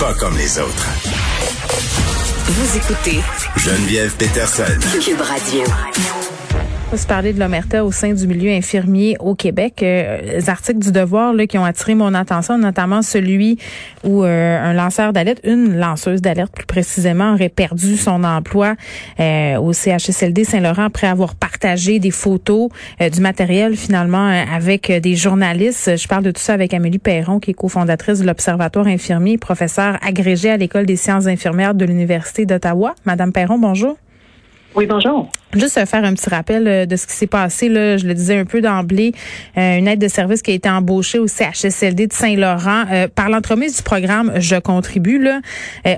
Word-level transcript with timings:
pas 0.00 0.14
comme 0.14 0.36
les 0.36 0.58
autres. 0.58 0.88
Vous 2.48 2.76
écoutez 2.76 3.20
Geneviève 3.56 4.14
Peterson. 4.16 4.64
Cube 5.02 5.20
Radio. 5.20 6.35
Parler 7.04 7.32
de 7.32 7.38
l'omerta 7.38 7.84
au 7.84 7.92
sein 7.92 8.14
du 8.14 8.26
milieu 8.26 8.50
infirmier 8.50 9.16
au 9.20 9.34
Québec. 9.34 9.82
Euh, 9.82 10.18
les 10.22 10.48
articles 10.48 10.78
du 10.78 10.90
Devoir 10.90 11.34
là, 11.34 11.46
qui 11.46 11.58
ont 11.58 11.64
attiré 11.64 11.94
mon 11.94 12.14
attention, 12.14 12.56
notamment 12.58 13.02
celui 13.02 13.58
où 14.02 14.24
euh, 14.24 14.58
un 14.58 14.72
lanceur 14.72 15.12
d'alerte, 15.12 15.40
une 15.44 15.76
lanceuse 15.78 16.22
d'alerte 16.22 16.52
plus 16.52 16.64
précisément, 16.64 17.34
aurait 17.34 17.50
perdu 17.50 17.96
son 17.96 18.24
emploi 18.24 18.74
euh, 19.20 19.56
au 19.58 19.72
CHSLD 19.72 20.44
Saint-Laurent 20.44 20.84
après 20.84 21.06
avoir 21.06 21.34
partagé 21.34 21.98
des 21.98 22.10
photos 22.10 22.70
du 23.00 23.20
matériel 23.20 23.76
finalement 23.76 24.28
avec 24.52 24.90
des 24.90 25.16
journalistes. 25.16 25.96
Je 25.96 26.08
parle 26.08 26.24
de 26.24 26.30
tout 26.30 26.40
ça 26.40 26.54
avec 26.54 26.72
Amélie 26.72 26.98
Perron, 26.98 27.40
qui 27.40 27.50
est 27.50 27.54
cofondatrice 27.54 28.20
de 28.20 28.26
l'Observatoire 28.26 28.86
infirmier, 28.86 29.38
professeure 29.38 29.98
agrégée 30.02 30.50
à 30.50 30.56
l'École 30.56 30.86
des 30.86 30.96
sciences 30.96 31.26
infirmières 31.26 31.74
de 31.74 31.84
l'Université 31.84 32.46
d'Ottawa. 32.46 32.94
Madame 33.04 33.32
Perron, 33.32 33.58
bonjour. 33.58 33.96
Oui, 34.74 34.86
bonjour. 34.86 35.30
Juste 35.54 35.82
faire 35.86 36.04
un 36.04 36.12
petit 36.12 36.28
rappel 36.28 36.66
euh, 36.66 36.86
de 36.86 36.96
ce 36.96 37.06
qui 37.06 37.14
s'est 37.14 37.28
passé. 37.28 37.68
Là, 37.68 37.96
je 37.96 38.06
le 38.06 38.14
disais 38.14 38.36
un 38.36 38.44
peu 38.44 38.60
d'emblée, 38.60 39.12
euh, 39.56 39.78
une 39.78 39.86
aide 39.86 40.00
de 40.00 40.08
service 40.08 40.42
qui 40.42 40.50
a 40.50 40.54
été 40.54 40.68
embauchée 40.68 41.20
au 41.20 41.28
CHSLD 41.28 42.08
de 42.08 42.12
Saint-Laurent 42.12 42.84
euh, 42.90 43.08
par 43.08 43.30
l'entremise 43.30 43.76
du 43.76 43.82
programme 43.82 44.32
Je 44.36 44.56
contribue 44.56 45.22
là, 45.22 45.40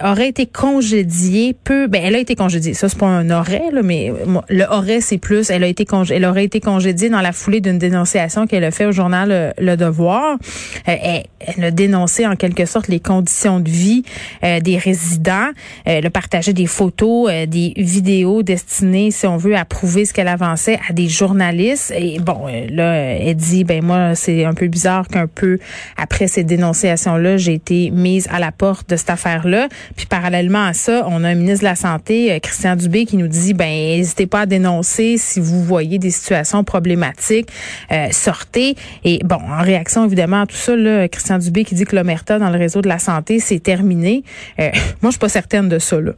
aurait 0.04 0.28
été 0.28 0.44
congédiée 0.44 1.56
peu. 1.64 1.86
Ben, 1.86 2.02
elle 2.04 2.14
a 2.14 2.18
été 2.18 2.36
congédiée. 2.36 2.74
Ça 2.74 2.88
c'est 2.88 2.98
pas 2.98 3.06
un 3.06 3.30
aurait 3.30 3.70
là, 3.72 3.82
mais 3.82 4.12
le 4.48 4.64
aurait 4.70 5.00
c'est 5.00 5.18
plus. 5.18 5.50
Elle 5.50 5.64
a 5.64 5.66
été 5.66 5.86
congé, 5.86 6.16
elle 6.16 6.26
aurait 6.26 6.44
été 6.44 6.60
congédiée 6.60 7.08
dans 7.08 7.22
la 7.22 7.32
foulée 7.32 7.60
d'une 7.60 7.78
dénonciation 7.78 8.46
qu'elle 8.46 8.64
a 8.64 8.70
fait 8.70 8.84
au 8.84 8.92
journal 8.92 9.54
Le 9.58 9.76
Devoir. 9.76 10.36
Elle, 10.84 11.24
elle, 11.40 11.64
a 11.64 11.70
dénoncé 11.70 12.26
en 12.26 12.36
quelque 12.36 12.66
sorte 12.66 12.88
les 12.88 13.00
conditions 13.00 13.60
de 13.60 13.70
vie 13.70 14.02
des 14.42 14.76
résidents. 14.76 15.48
elle 15.84 16.06
a 16.06 16.10
partagé 16.10 16.52
des 16.52 16.66
photos, 16.66 17.30
des 17.46 17.72
vidéos 17.76 18.42
destinées, 18.42 19.10
si 19.10 19.26
on 19.26 19.37
veut, 19.38 19.56
à 19.56 19.64
prouver 19.64 20.04
ce 20.04 20.12
qu'elle 20.12 20.28
avançait 20.28 20.78
à 20.88 20.92
des 20.92 21.08
journalistes. 21.08 21.92
Et 21.96 22.18
bon, 22.18 22.46
euh, 22.48 22.66
là, 22.70 22.94
elle 22.94 23.34
dit, 23.34 23.64
ben 23.64 23.82
moi, 23.82 24.14
c'est 24.14 24.44
un 24.44 24.54
peu 24.54 24.66
bizarre 24.66 25.08
qu'un 25.08 25.26
peu 25.26 25.58
après 25.96 26.26
ces 26.26 26.44
dénonciations-là, 26.44 27.36
j'ai 27.36 27.54
été 27.54 27.90
mise 27.90 28.28
à 28.30 28.38
la 28.38 28.52
porte 28.52 28.90
de 28.90 28.96
cette 28.96 29.10
affaire-là. 29.10 29.68
Puis 29.96 30.06
parallèlement 30.06 30.64
à 30.64 30.72
ça, 30.72 31.06
on 31.08 31.24
a 31.24 31.28
un 31.28 31.34
ministre 31.34 31.60
de 31.60 31.68
la 31.68 31.76
Santé, 31.76 32.32
euh, 32.32 32.38
Christian 32.38 32.76
Dubé, 32.76 33.06
qui 33.06 33.16
nous 33.16 33.28
dit, 33.28 33.54
ben 33.54 33.68
n'hésitez 33.68 34.26
pas 34.26 34.42
à 34.42 34.46
dénoncer 34.46 35.16
si 35.16 35.40
vous 35.40 35.62
voyez 35.62 35.98
des 35.98 36.10
situations 36.10 36.64
problématiques, 36.64 37.48
euh, 37.92 38.08
sortez. 38.10 38.76
Et 39.04 39.20
bon, 39.24 39.36
en 39.36 39.62
réaction 39.62 40.04
évidemment 40.04 40.42
à 40.42 40.46
tout 40.46 40.56
ça, 40.56 40.76
là, 40.76 41.08
Christian 41.08 41.38
Dubé 41.38 41.64
qui 41.64 41.74
dit 41.74 41.84
que 41.84 41.96
l'omerta 41.96 42.38
dans 42.38 42.50
le 42.50 42.58
réseau 42.58 42.82
de 42.82 42.88
la 42.88 42.98
santé, 42.98 43.40
c'est 43.40 43.60
terminé. 43.60 44.22
moi, 44.58 44.70
je 45.04 45.10
suis 45.10 45.18
pas 45.18 45.28
certaine 45.28 45.68
de 45.68 45.78
ça. 45.78 46.00
Là. 46.00 46.12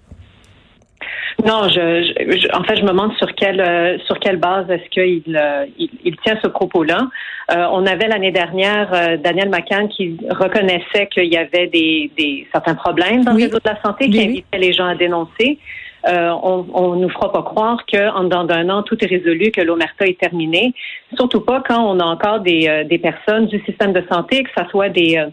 Non, 1.45 1.69
je, 1.69 2.57
en 2.57 2.65
fait, 2.65 2.77
je 2.77 2.83
me 2.83 2.89
demande 2.89 3.13
sur 3.17 3.33
quelle 3.35 3.61
euh, 3.61 3.99
sur 4.07 4.19
quelle 4.19 4.37
base 4.37 4.69
est-ce 4.71 4.89
qu'il 4.91 5.37
euh, 5.37 5.65
il, 5.79 6.17
tient 6.25 6.39
ce 6.43 6.49
propos-là. 6.49 7.09
Euh, 7.51 7.67
on 7.73 7.87
avait 7.87 8.09
l'année 8.09 8.31
dernière 8.31 9.19
Daniel 9.19 9.49
McCann 9.49 9.89
qui 9.89 10.17
reconnaissait 10.31 11.07
qu'il 11.13 11.33
y 11.33 11.37
avait 11.37 11.67
des, 11.67 12.11
des 12.17 12.47
certains 12.53 12.75
problèmes 12.75 13.25
dans 13.25 13.33
le 13.33 13.45
réseau 13.45 13.59
de 13.59 13.69
la 13.69 13.81
santé, 13.83 14.09
qui 14.11 14.23
invitait 14.23 14.59
les 14.59 14.73
gens 14.73 14.87
à 14.87 14.95
dénoncer. 14.95 15.59
on, 16.07 16.67
on 16.73 16.97
nous 16.97 17.09
fera 17.09 17.33
pas 17.33 17.43
croire 17.43 17.85
que 17.87 18.11
en 18.11 18.25
dedans 18.25 18.45
d'un 18.45 18.69
an 18.69 18.83
tout 18.83 19.03
est 19.03 19.09
résolu, 19.09 19.51
que 19.51 19.61
l'omerta 19.63 20.07
est 20.07 20.19
terminée. 20.19 20.75
Surtout 21.17 21.41
pas 21.41 21.63
quand 21.67 21.83
on 21.83 21.99
a 22.01 22.05
encore 22.05 22.41
des, 22.41 22.85
des 22.89 22.99
personnes 22.99 23.47
du 23.47 23.61
système 23.65 23.93
de 23.93 24.05
santé, 24.11 24.43
que 24.43 24.51
ce 24.57 24.69
soit 24.71 24.89
des 24.89 25.25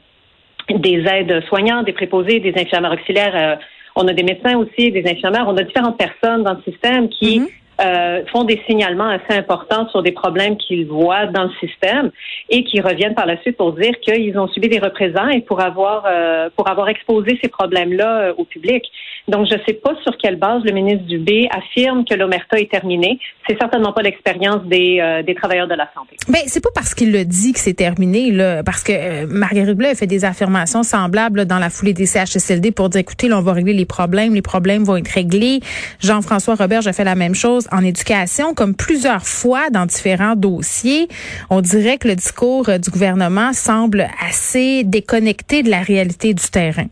des 0.70 1.06
aides 1.08 1.44
soignantes, 1.48 1.86
des 1.86 1.94
préposés, 1.94 2.40
des 2.40 2.54
infirmières 2.60 2.94
auxiliaires 2.94 3.58
on 3.98 4.08
a 4.08 4.14
des 4.14 4.24
médecins 4.24 4.56
aussi, 4.58 4.92
des 4.92 5.04
infirmières, 5.06 5.46
on 5.48 5.58
a 5.58 5.64
différentes 5.64 5.98
personnes 5.98 6.44
dans 6.44 6.54
le 6.54 6.62
système 6.72 7.10
qui 7.10 7.40
mhm. 7.40 7.48
Euh, 7.80 8.24
font 8.32 8.44
des 8.44 8.62
signalements 8.68 9.10
assez 9.10 9.38
importants 9.38 9.88
sur 9.90 10.02
des 10.04 10.12
problèmes 10.12 10.58
qu'ils 10.58 10.88
voient 10.88 11.28
dans 11.28 11.44
le 11.44 11.52
système 11.60 12.12
et 12.50 12.64
qui 12.64 12.82
reviennent 12.82 13.16
par 13.16 13.26
la 13.26 13.40
suite 13.42 13.58
pour 13.58 13.74
dire 13.74 13.94
qu'ils 14.02 14.38
ont 14.40 14.48
subi 14.48 14.70
des 14.70 14.80
représailles 14.80 15.42
pour 15.42 15.62
avoir 15.62 16.06
euh, 16.08 16.50
pour 16.56 16.70
avoir 16.70 16.90
exposé 16.90 17.38
ces 17.42 17.50
problèmes-là 17.50 18.22
euh, 18.22 18.34
au 18.38 18.46
public. 18.46 18.84
Donc, 19.28 19.46
je 19.50 19.56
ne 19.56 19.60
sais 19.68 19.74
pas 19.74 19.94
sur 20.04 20.18
quelle 20.18 20.38
base 20.38 20.64
le 20.64 20.72
ministre 20.72 21.06
Dubé 21.06 21.50
affirme 21.52 22.06
que 22.06 22.14
l'omerta 22.14 22.58
est 22.60 22.72
terminée. 22.72 23.20
C'est 23.48 23.58
certainement 23.60 23.92
pas 23.92 24.02
l'expérience 24.02 24.64
des, 24.66 25.00
euh, 25.02 25.22
des 25.22 25.36
travailleurs 25.36 25.68
de 25.68 25.74
la 25.74 25.90
santé. 25.94 26.16
Ben, 26.30 26.42
c'est 26.48 26.64
pas 26.64 26.70
parce 26.74 26.96
qu'il 26.96 27.12
le 27.12 27.26
dit 27.26 27.52
que 27.52 27.60
c'est 27.60 27.74
terminé, 27.74 28.32
là, 28.32 28.64
parce 28.64 28.84
que 28.84 28.94
euh, 28.94 29.28
Marguerite 29.28 29.76
Bleu 29.76 29.90
a 29.90 29.96
fait 29.96 30.08
des 30.08 30.24
affirmations 30.24 30.82
semblables 30.82 31.44
dans 31.44 31.60
la 31.60 31.70
foulée 31.70 31.92
des 31.92 32.06
CHSLD 32.06 32.72
pour 32.72 32.88
dire, 32.88 33.02
écoutez, 33.02 33.28
là, 33.28 33.38
on 33.38 33.42
va 33.42 33.52
régler 33.52 33.74
les 33.74 33.86
problèmes, 33.86 34.34
les 34.34 34.42
problèmes 34.42 34.86
vont 34.86 34.96
être 34.96 35.10
réglés. 35.10 35.60
Jean-François 36.00 36.56
Robert 36.56 36.88
a 36.88 36.94
fait 36.94 37.04
la 37.04 37.16
même 37.16 37.36
chose 37.36 37.67
en 37.72 37.84
éducation, 37.84 38.54
comme 38.54 38.76
plusieurs 38.76 39.26
fois 39.26 39.70
dans 39.70 39.86
différents 39.86 40.36
dossiers. 40.36 41.08
On 41.50 41.62
dirait 41.62 41.98
que 41.98 42.08
le 42.08 42.16
discours 42.16 42.70
euh, 42.70 42.78
du 42.78 42.90
gouvernement 42.90 43.54
semble 43.54 44.08
assez 44.28 44.84
déconnecté 44.84 45.64
de 45.64 45.70
la 45.70 45.82
réalité 45.82 46.34
du 46.34 46.50
terrain. 46.50 46.88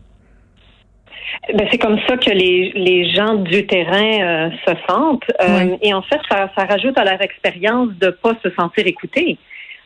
Ben, 1.54 1.66
c'est 1.70 1.78
comme 1.78 1.98
ça 2.08 2.16
que 2.16 2.30
les, 2.30 2.72
les 2.74 3.10
gens 3.10 3.34
du 3.34 3.66
terrain 3.66 4.48
euh, 4.48 4.50
se 4.66 4.74
sentent. 4.88 5.30
Euh, 5.40 5.76
et 5.80 5.94
en 5.94 6.02
fait, 6.02 6.18
ça, 6.28 6.50
ça, 6.56 6.64
rajoute 6.64 6.98
à 6.98 7.04
leur 7.04 7.20
expérience 7.20 7.90
de 8.00 8.10
pas 8.10 8.32
se 8.42 8.50
sentir 8.50 8.86
écoutés. 8.86 9.38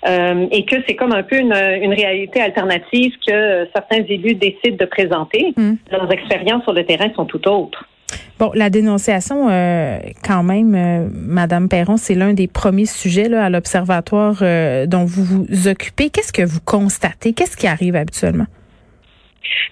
Euh, 0.09 0.47
et 0.51 0.65
que 0.65 0.77
c'est 0.87 0.95
comme 0.95 1.13
un 1.13 1.23
peu 1.23 1.37
une, 1.37 1.53
une, 1.53 1.93
réalité 1.93 2.41
alternative 2.41 3.13
que 3.27 3.69
certains 3.75 4.03
élus 4.09 4.35
décident 4.35 4.79
de 4.79 4.87
présenter. 4.87 5.53
Mm. 5.57 5.75
Leurs 5.93 6.11
expériences 6.11 6.63
sur 6.63 6.73
le 6.73 6.85
terrain 6.87 7.13
sont 7.15 7.27
tout 7.27 7.47
autres. 7.47 7.87
Bon, 8.41 8.51
la 8.55 8.71
dénonciation, 8.71 9.49
quand 10.25 10.43
même, 10.43 11.11
Madame 11.13 11.69
Perron, 11.69 11.99
c'est 11.99 12.15
l'un 12.15 12.33
des 12.33 12.47
premiers 12.47 12.87
sujets 12.87 13.29
là, 13.29 13.45
à 13.45 13.51
l'observatoire 13.51 14.43
dont 14.89 15.05
vous 15.05 15.25
vous 15.25 15.69
occupez. 15.69 16.09
Qu'est-ce 16.09 16.33
que 16.33 16.41
vous 16.43 16.61
constatez? 16.65 17.35
Qu'est-ce 17.35 17.55
qui 17.55 17.67
arrive 17.67 17.97
habituellement? 17.97 18.47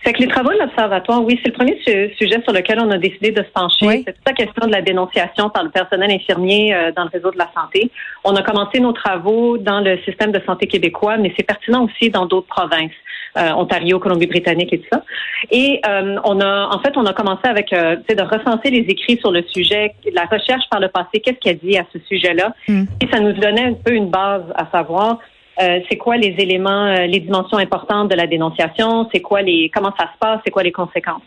Fait 0.02 0.12
que 0.12 0.20
les 0.20 0.28
travaux 0.28 0.52
de 0.52 0.58
l'Observatoire, 0.58 1.22
oui, 1.24 1.38
c'est 1.42 1.48
le 1.48 1.54
premier 1.54 1.78
sujet 2.16 2.42
sur 2.42 2.52
lequel 2.52 2.80
on 2.80 2.90
a 2.90 2.98
décidé 2.98 3.30
de 3.30 3.42
se 3.42 3.50
pencher. 3.50 4.02
C'est 4.06 4.12
toute 4.12 4.26
la 4.26 4.32
question 4.32 4.66
de 4.66 4.72
la 4.72 4.82
dénonciation 4.82 5.50
par 5.50 5.64
le 5.64 5.70
personnel 5.70 6.10
infirmier 6.10 6.74
euh, 6.74 6.92
dans 6.92 7.04
le 7.04 7.10
réseau 7.10 7.30
de 7.30 7.38
la 7.38 7.50
santé. 7.54 7.90
On 8.24 8.34
a 8.36 8.42
commencé 8.42 8.80
nos 8.80 8.92
travaux 8.92 9.58
dans 9.58 9.80
le 9.80 9.98
système 10.04 10.32
de 10.32 10.40
santé 10.46 10.66
québécois, 10.66 11.16
mais 11.16 11.32
c'est 11.36 11.42
pertinent 11.44 11.84
aussi 11.84 12.10
dans 12.10 12.26
d'autres 12.26 12.48
provinces. 12.48 12.92
Euh, 13.36 13.52
Ontario, 13.52 13.98
Colombie-Britannique 13.98 14.72
et 14.72 14.78
tout 14.78 14.88
ça. 14.90 15.04
Et 15.50 15.80
euh, 15.86 16.16
on 16.24 16.40
a, 16.40 16.74
en 16.74 16.80
fait, 16.80 16.96
on 16.96 17.04
a 17.04 17.12
commencé 17.12 17.42
avec, 17.44 17.72
euh, 17.72 17.96
de 17.96 18.22
recenser 18.22 18.70
les 18.70 18.86
écrits 18.88 19.18
sur 19.18 19.30
le 19.30 19.42
sujet, 19.42 19.94
la 20.12 20.24
recherche 20.24 20.64
par 20.70 20.80
le 20.80 20.88
passé, 20.88 21.20
qu'est-ce 21.22 21.38
qu'elle 21.38 21.58
dit 21.58 21.76
à 21.76 21.84
ce 21.92 21.98
sujet-là. 22.08 22.54
Mm. 22.66 22.84
Et 23.02 23.08
ça 23.12 23.20
nous 23.20 23.32
donnait 23.32 23.66
un 23.66 23.74
peu 23.74 23.92
une 23.92 24.08
base 24.08 24.44
à 24.56 24.66
savoir 24.72 25.18
euh, 25.60 25.80
c'est 25.88 25.96
quoi 25.96 26.16
les 26.16 26.34
éléments, 26.38 26.86
euh, 26.86 27.06
les 27.06 27.20
dimensions 27.20 27.58
importantes 27.58 28.10
de 28.10 28.16
la 28.16 28.26
dénonciation, 28.26 29.08
c'est 29.12 29.20
quoi 29.20 29.42
les, 29.42 29.70
comment 29.74 29.92
ça 29.98 30.06
se 30.12 30.19
passe, 30.19 30.41
c'est 30.44 30.50
quoi 30.50 30.62
les 30.62 30.72
conséquences? 30.72 31.22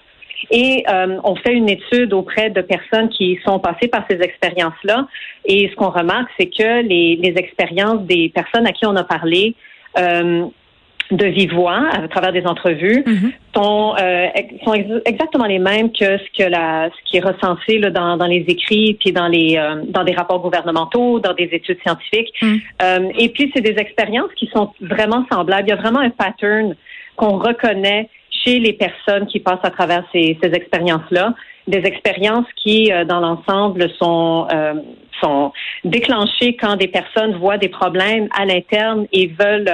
Et 0.50 0.84
euh, 0.90 1.20
on 1.24 1.36
fait 1.36 1.54
une 1.54 1.70
étude 1.70 2.14
auprès 2.14 2.50
de 2.50 2.62
personnes 2.62 3.10
qui 3.10 3.40
sont 3.46 3.60
passées 3.60 3.88
par 3.88 4.06
ces 4.10 4.18
expériences-là. 4.22 5.08
Et 5.46 5.70
ce 5.70 5.76
qu'on 5.76 5.92
remarque, 5.92 6.30
c'est 6.40 6.48
que 6.48 6.82
les, 6.82 7.16
les, 7.18 7.34
expériences 7.38 8.02
des 8.04 8.30
personnes 8.30 8.66
à 8.66 8.72
qui 8.72 8.86
on 8.88 8.96
a 8.96 9.04
parlé 9.04 9.56
de 11.12 11.26
vive 11.26 11.54
voix 11.54 11.84
à 11.92 12.08
travers 12.08 12.32
des 12.32 12.46
entrevues 12.46 13.04
mm-hmm. 13.06 13.32
sont, 13.56 13.96
euh, 14.00 14.28
sont 14.64 14.74
exactement 15.06 15.46
les 15.46 15.60
mêmes 15.60 15.92
que 15.92 16.18
ce 16.18 16.38
que 16.38 16.50
la 16.50 16.90
ce 16.90 17.10
qui 17.10 17.18
est 17.18 17.24
recensé 17.24 17.80
là, 17.80 17.90
dans, 17.90 18.18
dans 18.18 18.28
les 18.28 18.46
écrits 18.48 18.98
puis 19.00 19.12
dans 19.12 19.28
les 19.28 19.58
euh, 19.58 19.84
dans 19.88 20.04
des 20.04 20.14
rapports 20.14 20.42
gouvernementaux, 20.42 21.20
dans 21.20 21.34
des 21.34 21.50
études 21.52 21.80
scientifiques. 21.86 22.34
Mm. 22.42 22.56
Euh, 22.82 23.10
et 23.18 23.30
puis 23.30 23.52
c'est 23.54 23.62
des 23.62 23.78
expériences 23.78 24.32
qui 24.36 24.50
sont 24.54 24.72
vraiment 24.80 25.26
semblables. 25.32 25.68
Il 25.68 25.72
y 25.72 25.74
a 25.74 25.82
vraiment 25.82 26.00
un 26.00 26.10
pattern 26.10 26.76
qu'on 27.18 27.38
reconnaît 27.38 28.10
chez 28.44 28.60
les 28.60 28.74
personnes 28.74 29.28
qui 29.28 29.40
passent 29.40 29.64
à 29.64 29.70
travers 29.70 30.04
ces, 30.12 30.38
ces 30.42 30.50
expériences-là, 30.54 31.36
des 31.68 31.86
expériences 31.86 32.48
qui, 32.56 32.92
dans 33.08 33.20
l'ensemble, 33.20 33.88
sont 34.00 34.48
sont 35.22 35.52
déclenchées 35.84 36.56
quand 36.56 36.78
des 36.78 36.88
personnes 36.88 37.36
voient 37.36 37.60
des 37.60 37.70
problèmes 37.70 38.28
à 38.36 38.46
l'interne 38.46 39.06
et 39.12 39.28
veulent 39.28 39.70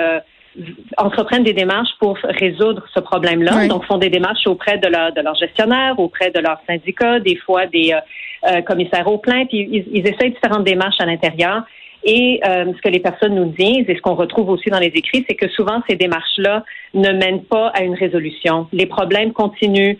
entreprennent 0.97 1.43
des 1.43 1.53
démarches 1.53 1.91
pour 1.99 2.17
résoudre 2.23 2.83
ce 2.93 2.99
problème-là. 2.99 3.67
Donc, 3.67 3.85
font 3.85 3.97
des 3.97 4.09
démarches 4.09 4.47
auprès 4.47 4.77
de 4.77 4.87
leur, 4.87 5.13
de 5.13 5.21
leur 5.21 5.35
gestionnaire, 5.35 5.99
auprès 5.99 6.31
de 6.31 6.39
leur 6.39 6.59
syndicat, 6.67 7.19
des 7.19 7.35
fois 7.35 7.67
des 7.67 7.93
euh, 7.93 8.49
euh, 8.49 8.61
commissaires 8.61 9.07
aux 9.07 9.17
plaintes. 9.17 9.49
Ils, 9.51 9.85
ils 9.91 10.07
essayent 10.07 10.31
différentes 10.31 10.63
démarches 10.63 10.99
à 10.99 11.05
l'intérieur. 11.05 11.63
Et 12.03 12.39
euh, 12.47 12.71
ce 12.75 12.81
que 12.81 12.89
les 12.89 12.99
personnes 12.99 13.35
nous 13.35 13.51
disent, 13.57 13.85
et 13.87 13.95
ce 13.95 14.01
qu'on 14.01 14.15
retrouve 14.15 14.49
aussi 14.49 14.69
dans 14.69 14.79
les 14.79 14.87
écrits, 14.87 15.25
c'est 15.27 15.35
que 15.35 15.49
souvent 15.49 15.81
ces 15.89 15.95
démarches-là 15.95 16.63
ne 16.93 17.11
mènent 17.11 17.43
pas 17.43 17.67
à 17.69 17.83
une 17.83 17.95
résolution. 17.95 18.67
Les 18.71 18.85
problèmes 18.85 19.33
continuent 19.33 19.97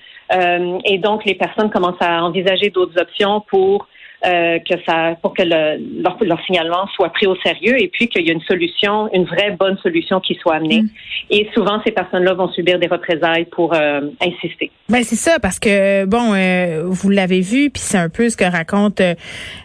et 0.85 0.97
donc 0.97 1.23
les 1.23 1.35
personnes 1.35 1.69
commencent 1.69 2.01
à 2.01 2.21
envisager 2.23 2.69
d'autres 2.69 2.99
options 2.99 3.41
pour 3.49 3.87
euh, 4.25 4.57
que 4.59 4.73
ça, 4.83 5.15
pour 5.21 5.35
que 5.35 5.43
le, 5.43 6.01
leur, 6.01 6.17
leur, 6.21 6.43
signalement 6.45 6.87
soit 6.95 7.09
pris 7.09 7.27
au 7.27 7.35
sérieux 7.35 7.79
et 7.79 7.87
puis 7.87 8.07
qu'il 8.07 8.25
y 8.25 8.31
a 8.31 8.33
une 8.33 8.41
solution, 8.41 9.13
une 9.13 9.25
vraie 9.25 9.51
bonne 9.51 9.77
solution 9.77 10.19
qui 10.19 10.33
soit 10.41 10.55
amenée. 10.55 10.81
Mm. 10.81 10.89
Et 11.29 11.49
souvent, 11.53 11.79
ces 11.85 11.91
personnes-là 11.91 12.33
vont 12.33 12.49
subir 12.51 12.79
des 12.79 12.87
représailles 12.87 13.45
pour 13.45 13.75
euh, 13.75 14.01
insister. 14.19 14.71
Ben 14.89 15.03
c'est 15.03 15.15
ça, 15.15 15.37
parce 15.39 15.59
que 15.59 16.05
bon, 16.05 16.33
euh, 16.33 16.83
vous 16.85 17.09
l'avez 17.09 17.41
vu, 17.41 17.69
puis 17.69 17.81
c'est 17.81 17.99
un 17.99 18.09
peu 18.09 18.29
ce 18.29 18.37
que 18.37 18.45
raconte 18.45 19.01
euh, 19.01 19.13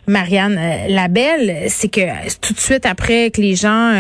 Marianne 0.07 0.61
Labelle, 0.89 1.69
c'est 1.69 1.89
que 1.89 2.01
tout 2.41 2.53
de 2.53 2.59
suite 2.59 2.85
après 2.85 3.31
que 3.31 3.41
les 3.41 3.55
gens, 3.55 3.93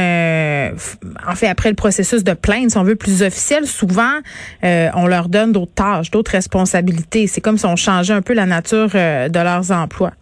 en 1.26 1.34
fait 1.34 1.46
après 1.46 1.70
le 1.70 1.76
processus 1.76 2.25
de 2.25 2.34
plainte, 2.34 2.72
si 2.72 2.78
on 2.78 2.82
veut 2.82 2.96
plus 2.96 3.22
officiel, 3.22 3.66
souvent 3.66 4.20
on 4.62 5.06
leur 5.06 5.28
donne 5.28 5.52
d'autres 5.52 5.75
tâches, 5.75 6.10
d'autres 6.10 6.32
responsabilités. 6.32 7.26
C'est 7.26 7.40
comme 7.40 7.56
si 7.56 7.66
on 7.66 7.76
changeait 7.76 8.12
un 8.14 8.22
peu 8.22 8.34
la 8.34 8.46
nature 8.46 8.88
de 8.88 9.43
leurs 9.43 9.70
emplois. 9.70 10.12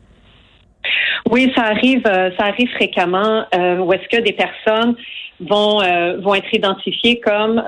Oui, 1.30 1.52
ça 1.54 1.62
arrive, 1.62 2.02
euh, 2.06 2.30
ça 2.38 2.46
arrive 2.46 2.68
fréquemment. 2.74 3.44
Euh, 3.54 3.78
où 3.78 3.92
est-ce 3.92 4.08
que 4.16 4.22
des 4.22 4.32
personnes 4.32 4.94
vont 5.40 5.80
euh, 5.80 6.18
vont 6.20 6.34
être 6.34 6.52
identifiées 6.52 7.18
comme 7.18 7.62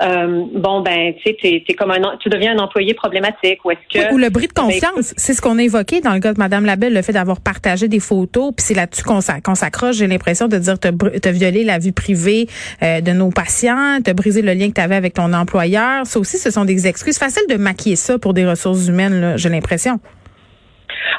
bon 0.53 0.81
ben 0.81 1.15
tu 1.15 1.33
sais 1.41 1.63
t'es, 1.65 1.73
comme 1.73 1.89
un 1.89 2.17
tu 2.19 2.29
deviens 2.29 2.55
un 2.55 2.59
employé 2.59 2.93
problématique 2.93 3.65
ou 3.65 3.71
est-ce 3.71 3.79
que 3.91 4.13
ou 4.13 4.19
le 4.19 4.29
bris 4.29 4.47
de 4.47 4.53
ben, 4.53 4.65
confiance. 4.65 5.15
C'est 5.17 5.33
ce 5.33 5.41
qu'on 5.41 5.57
a 5.57 5.63
évoqué 5.63 5.99
dans 5.99 6.13
le 6.13 6.19
cas 6.19 6.33
de 6.33 6.37
Madame 6.37 6.65
Labelle 6.65 6.93
le 6.93 7.01
fait 7.01 7.13
d'avoir 7.13 7.41
partagé 7.41 7.87
des 7.87 7.99
photos 7.99 8.53
puis 8.55 8.63
c'est 8.63 8.75
là-dessus 8.75 9.01
qu'on, 9.01 9.21
s'accroche. 9.21 9.95
J'ai 9.95 10.05
l'impression 10.05 10.47
de 10.47 10.57
dire 10.57 10.77
t'as, 10.77 10.91
t'as 10.91 11.31
violé 11.31 11.63
la 11.63 11.79
vie 11.79 11.93
privée 11.93 12.47
de 12.81 13.11
nos 13.11 13.31
patients 13.31 13.99
t'as 14.03 14.13
brisé 14.13 14.43
le 14.43 14.53
lien 14.53 14.67
que 14.67 14.73
t'avais 14.73 14.95
avec 14.95 15.15
ton 15.15 15.33
employeur. 15.33 16.05
Ça 16.05 16.19
aussi 16.19 16.37
ce 16.37 16.51
sont 16.51 16.65
des 16.65 16.85
excuses. 16.85 17.17
Faciles 17.17 17.47
de 17.49 17.55
maquiller 17.55 17.95
ça 17.95 18.19
pour 18.19 18.35
des 18.35 18.45
ressources 18.45 18.87
humaines 18.87 19.19
là, 19.19 19.37
j'ai 19.37 19.49
l'impression 19.49 19.99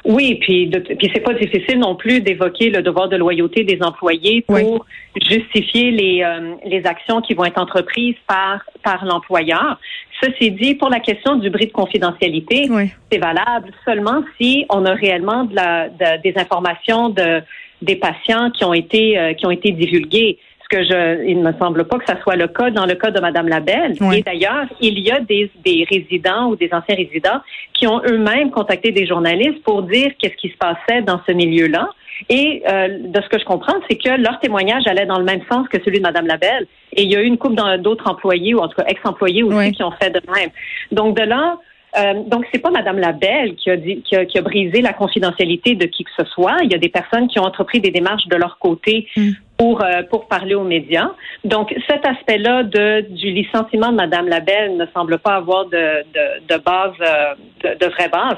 oui, 0.04 0.36
puis, 0.40 0.68
puis 0.68 1.10
c'est 1.14 1.20
pas 1.20 1.34
difficile 1.34 1.78
non 1.78 1.94
plus 1.94 2.20
d'évoquer 2.20 2.70
le 2.70 2.82
devoir 2.82 3.08
de 3.08 3.16
loyauté 3.16 3.64
des 3.64 3.82
employés 3.82 4.42
pour 4.42 4.86
justifier 5.28 5.90
les, 5.90 6.22
euh, 6.22 6.54
les 6.64 6.84
actions 6.86 7.20
qui 7.20 7.34
vont 7.34 7.44
être 7.44 7.58
entreprises 7.58 8.16
par, 8.26 8.60
par 8.82 9.04
l'employeur. 9.04 9.78
Ceci 10.22 10.50
dit, 10.52 10.74
pour 10.74 10.90
la 10.90 11.00
question 11.00 11.36
du 11.36 11.50
bris 11.50 11.66
de 11.66 11.72
confidentialité, 11.72 12.68
c'est 13.10 13.18
valable 13.18 13.70
seulement 13.84 14.22
si 14.40 14.64
on 14.70 14.84
a 14.84 14.94
réellement 14.94 15.44
de 15.44 15.54
la, 15.54 15.88
des 16.18 16.34
informations 16.36 17.10
de, 17.10 17.42
des 17.82 17.96
patients 17.96 18.50
qui 18.50 18.64
ont 18.64 18.74
été, 18.74 19.18
euh, 19.18 19.34
qui 19.34 19.46
ont 19.46 19.50
été 19.50 19.72
divulguées 19.72 20.38
que 20.74 20.82
je, 20.82 21.24
il 21.24 21.38
ne 21.38 21.52
me 21.52 21.58
semble 21.58 21.84
pas 21.84 21.98
que 21.98 22.04
ça 22.06 22.20
soit 22.22 22.34
le 22.34 22.48
cas 22.48 22.70
dans 22.70 22.86
le 22.86 22.94
cas 22.94 23.10
de 23.10 23.20
Madame 23.20 23.48
Labelle. 23.48 23.94
Et 24.12 24.22
d'ailleurs, 24.22 24.66
il 24.80 24.98
y 24.98 25.10
a 25.10 25.20
des, 25.20 25.50
des 25.64 25.86
résidents 25.88 26.48
ou 26.48 26.56
des 26.56 26.68
anciens 26.72 26.96
résidents 26.96 27.40
qui 27.74 27.86
ont 27.86 28.00
eux-mêmes 28.04 28.50
contacté 28.50 28.90
des 28.90 29.06
journalistes 29.06 29.62
pour 29.62 29.82
dire 29.82 30.10
qu'est-ce 30.18 30.36
qui 30.36 30.48
se 30.48 30.56
passait 30.56 31.02
dans 31.02 31.20
ce 31.26 31.32
milieu-là. 31.32 31.88
Et 32.28 32.62
euh, 32.68 32.88
de 33.14 33.20
ce 33.20 33.28
que 33.28 33.38
je 33.38 33.44
comprends, 33.44 33.76
c'est 33.88 33.96
que 33.96 34.20
leur 34.20 34.40
témoignage 34.40 34.86
allait 34.86 35.06
dans 35.06 35.18
le 35.18 35.24
même 35.24 35.42
sens 35.50 35.68
que 35.68 35.78
celui 35.84 35.98
de 35.98 36.02
Madame 36.02 36.26
Labelle. 36.26 36.66
Et 36.92 37.02
il 37.02 37.12
y 37.12 37.16
a 37.16 37.20
eu 37.20 37.26
une 37.26 37.38
couple 37.38 37.60
d'autres 37.78 38.08
employés, 38.08 38.54
ou 38.54 38.60
en 38.60 38.68
tout 38.68 38.76
cas 38.80 38.86
ex-employés 38.88 39.42
aussi, 39.42 39.72
qui 39.72 39.82
ont 39.82 39.92
fait 39.92 40.10
de 40.10 40.20
même. 40.34 40.50
Donc 40.92 41.16
de 41.16 41.22
là, 41.22 41.58
euh, 41.96 42.14
donc, 42.26 42.46
c'est 42.52 42.58
pas 42.58 42.70
Madame 42.70 42.98
Labelle 42.98 43.54
qui 43.54 43.70
a, 43.70 43.76
dit, 43.76 44.02
qui 44.02 44.16
a, 44.16 44.24
qui, 44.24 44.38
a, 44.38 44.42
brisé 44.42 44.80
la 44.80 44.92
confidentialité 44.92 45.74
de 45.74 45.86
qui 45.86 46.04
que 46.04 46.10
ce 46.18 46.24
soit. 46.26 46.56
Il 46.62 46.70
y 46.70 46.74
a 46.74 46.78
des 46.78 46.88
personnes 46.88 47.28
qui 47.28 47.38
ont 47.38 47.44
entrepris 47.44 47.80
des 47.80 47.90
démarches 47.90 48.26
de 48.26 48.36
leur 48.36 48.58
côté 48.58 49.06
mm. 49.16 49.30
pour 49.56 49.82
euh, 49.82 50.02
pour 50.10 50.26
parler 50.26 50.54
aux 50.54 50.64
médias. 50.64 51.10
Donc, 51.44 51.74
cet 51.88 52.04
aspect-là 52.06 52.64
de 52.64 53.02
du 53.10 53.30
licenciement 53.30 53.90
de 53.92 53.96
Madame 53.96 54.28
Labelle 54.28 54.76
ne 54.76 54.86
semble 54.92 55.18
pas 55.18 55.36
avoir 55.36 55.66
de 55.66 56.02
de, 56.14 56.54
de 56.54 56.62
base 56.62 56.92
euh, 57.00 57.34
de, 57.62 57.78
de, 57.78 57.90
vraie 57.92 58.08
base. 58.08 58.36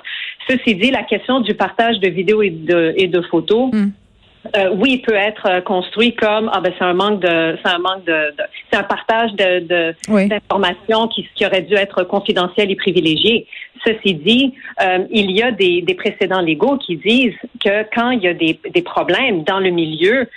Ceci 0.48 0.74
dit, 0.74 0.90
la 0.90 1.04
question 1.04 1.40
du 1.40 1.54
partage 1.54 1.98
de 2.00 2.08
vidéos 2.08 2.42
et 2.42 2.50
de 2.50 2.94
et 2.96 3.06
de 3.06 3.20
photos. 3.22 3.72
Mm. 3.72 3.90
Euh, 4.54 4.70
oui, 4.76 4.92
il 4.94 5.02
peut 5.02 5.14
être 5.14 5.46
euh, 5.46 5.60
construit 5.60 6.14
comme 6.14 6.50
ah 6.52 6.60
ben 6.60 6.72
c'est 6.78 6.84
un 6.84 6.94
manque 6.94 7.20
de 7.20 7.56
c'est 7.62 7.72
un 7.72 7.78
manque 7.78 8.04
de, 8.04 8.34
c'est 8.70 8.78
un 8.78 8.82
partage 8.82 9.32
de 9.32 9.94
d'informations 10.28 11.08
qui, 11.08 11.28
qui 11.34 11.46
aurait 11.46 11.62
dû 11.62 11.74
être 11.74 12.04
confidentiel 12.04 12.70
et 12.70 12.76
privilégié. 12.76 13.46
Ceci 13.84 14.14
dit, 14.14 14.54
euh, 14.82 15.04
il 15.10 15.30
y 15.30 15.42
a 15.42 15.52
des, 15.52 15.82
des 15.82 15.94
précédents 15.94 16.40
légaux 16.40 16.76
qui 16.78 16.96
disent 16.96 17.36
que 17.64 17.84
quand 17.94 18.10
il 18.10 18.22
y 18.22 18.28
a 18.28 18.34
des, 18.34 18.58
des 18.74 18.82
problèmes 18.82 19.44
dans 19.44 19.60
le 19.60 19.70
milieu, 19.70 20.28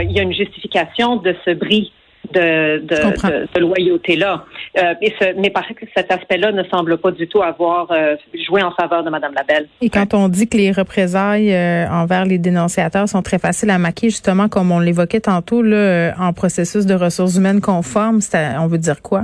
il 0.00 0.12
y 0.12 0.18
a 0.18 0.22
une 0.22 0.32
justification 0.32 1.16
de 1.16 1.36
ce 1.44 1.50
bris 1.50 1.92
de, 2.34 2.78
de, 2.78 3.60
loyauté-là. 3.60 4.44
Euh, 4.78 4.94
mais 5.38 5.50
par 5.50 5.64
cet 5.96 6.10
aspect-là 6.10 6.52
ne 6.52 6.64
semble 6.64 6.98
pas 6.98 7.10
du 7.10 7.26
tout 7.28 7.42
avoir 7.42 7.90
euh, 7.90 8.16
joué 8.46 8.62
en 8.62 8.72
faveur 8.72 9.04
de 9.04 9.10
Mme 9.10 9.32
Labelle. 9.34 9.68
Et 9.80 9.90
quand 9.90 10.14
on 10.14 10.28
dit 10.28 10.48
que 10.48 10.56
les 10.56 10.72
représailles 10.72 11.52
euh, 11.54 11.86
envers 11.88 12.24
les 12.24 12.38
dénonciateurs 12.38 13.08
sont 13.08 13.22
très 13.22 13.38
faciles 13.38 13.70
à 13.70 13.78
maquiller, 13.78 14.10
justement, 14.10 14.48
comme 14.48 14.72
on 14.72 14.80
l'évoquait 14.80 15.20
tantôt, 15.20 15.62
là, 15.62 16.14
en 16.18 16.32
processus 16.32 16.86
de 16.86 16.94
ressources 16.94 17.36
humaines 17.36 17.60
conformes, 17.60 18.20
on 18.58 18.66
veut 18.66 18.78
dire 18.78 19.00
quoi? 19.02 19.22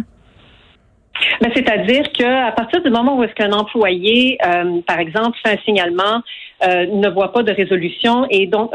Ben, 1.40 1.50
c'est-à-dire 1.54 2.10
qu'à 2.12 2.52
partir 2.56 2.82
du 2.82 2.90
moment 2.90 3.18
où 3.18 3.24
est-ce 3.24 3.34
qu'un 3.34 3.52
employé, 3.52 4.38
par 4.86 4.98
exemple, 4.98 5.36
fait 5.44 5.54
un 5.54 5.62
signalement, 5.64 6.22
euh, 6.62 6.86
ne 6.86 7.08
voit 7.08 7.32
pas 7.32 7.42
de 7.42 7.52
résolution 7.52 8.26
et 8.30 8.46
donc 8.46 8.70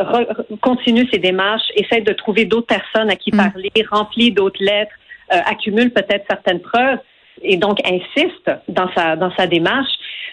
continue 0.61 1.07
ses 1.11 1.19
démarches, 1.19 1.69
essaie 1.75 2.01
de 2.01 2.13
trouver 2.13 2.45
d'autres 2.45 2.67
personnes 2.67 3.09
à 3.09 3.15
qui 3.15 3.31
mm. 3.31 3.37
parler, 3.37 3.71
remplit 3.91 4.31
d'autres 4.31 4.63
lettres, 4.63 4.95
euh, 5.33 5.37
accumule 5.45 5.91
peut-être 5.91 6.25
certaines 6.29 6.61
preuves 6.61 6.99
et 7.41 7.57
donc 7.57 7.79
insiste 7.85 8.49
dans 8.69 8.89
sa 8.95 9.15
dans 9.15 9.31
sa 9.35 9.45
démarche, 9.45 9.91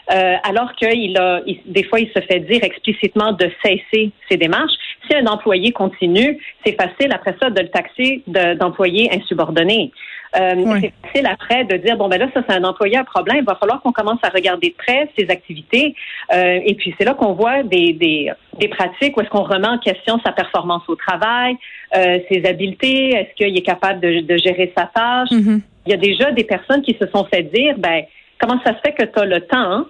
alors 0.09 0.73
qu'il 0.75 1.17
a 1.19 1.41
des 1.67 1.85
fois 1.85 2.01
il 2.01 2.09
se 2.09 2.21
fait 2.21 2.41
dire 2.41 2.63
explicitement 2.63 3.33
de 3.33 3.51
cesser 3.65 4.13
ses 4.29 4.37
démarches. 4.37 4.73
Si 5.09 5.17
un 5.17 5.27
employé 5.27 5.73
continue, 5.73 6.39
c'est 6.65 6.81
facile 6.81 7.13
après 7.13 7.35
ça 7.43 7.51
de 7.51 7.61
le 7.61 7.69
taxer 7.69 8.23
d'employé 8.27 9.11
insubordonné. 9.13 9.91
Euh, 10.35 10.81
c'est 10.81 10.93
facile 11.03 11.27
après 11.27 11.65
de 11.65 11.77
dire 11.77 11.97
bon 11.99 12.09
ben 12.09 12.19
là 12.19 12.27
ça 12.33 12.43
c'est 12.49 12.55
un 12.55 12.65
employé 12.65 12.97
à 12.97 13.05
problème, 13.05 13.39
il 13.41 13.45
va 13.45 13.55
falloir 13.55 13.83
qu'on 13.83 13.93
commence 13.93 14.19
à 14.23 14.31
regarder 14.31 14.71
de 14.71 14.75
près 14.75 15.11
ses 15.19 15.29
activités 15.29 15.95
euh, 16.33 16.59
et 16.65 16.75
puis 16.75 16.95
c'est 16.97 17.05
là 17.05 17.13
qu'on 17.13 17.35
voit 17.35 17.63
des, 17.63 17.93
des, 17.93 18.31
des 18.59 18.69
pratiques 18.69 19.15
où 19.17 19.21
est-ce 19.21 19.29
qu'on 19.29 19.43
remet 19.43 19.69
en 19.69 19.79
question 19.79 20.19
sa 20.25 20.33
performance 20.33 20.85
au 20.89 20.97
travail, 20.97 21.57
euh, 21.95 22.19
ses 22.31 22.47
habiletés, 22.47 23.11
est-ce 23.11 23.35
qu'il 23.35 23.55
est 23.57 23.63
capable 23.63 24.01
de, 24.01 24.21
de, 24.21 24.37
gérer 24.39 24.73
sa 24.75 24.87
tâche. 24.87 25.29
Mm-hmm. 25.31 25.61
Il 25.87 25.91
y 25.91 25.95
a 25.95 25.99
déjà 25.99 26.31
des 26.31 26.45
personnes 26.45 26.81
qui 26.81 26.97
se 26.99 27.07
sont 27.09 27.25
fait 27.25 27.43
dire 27.43 27.75
ben 27.77 28.05
comment 28.39 28.59
ça 28.65 28.75
se 28.75 28.81
fait 28.85 28.93
que 28.93 29.05
tu 29.05 29.19
as 29.19 29.27
le 29.27 29.41
temps 29.43 29.85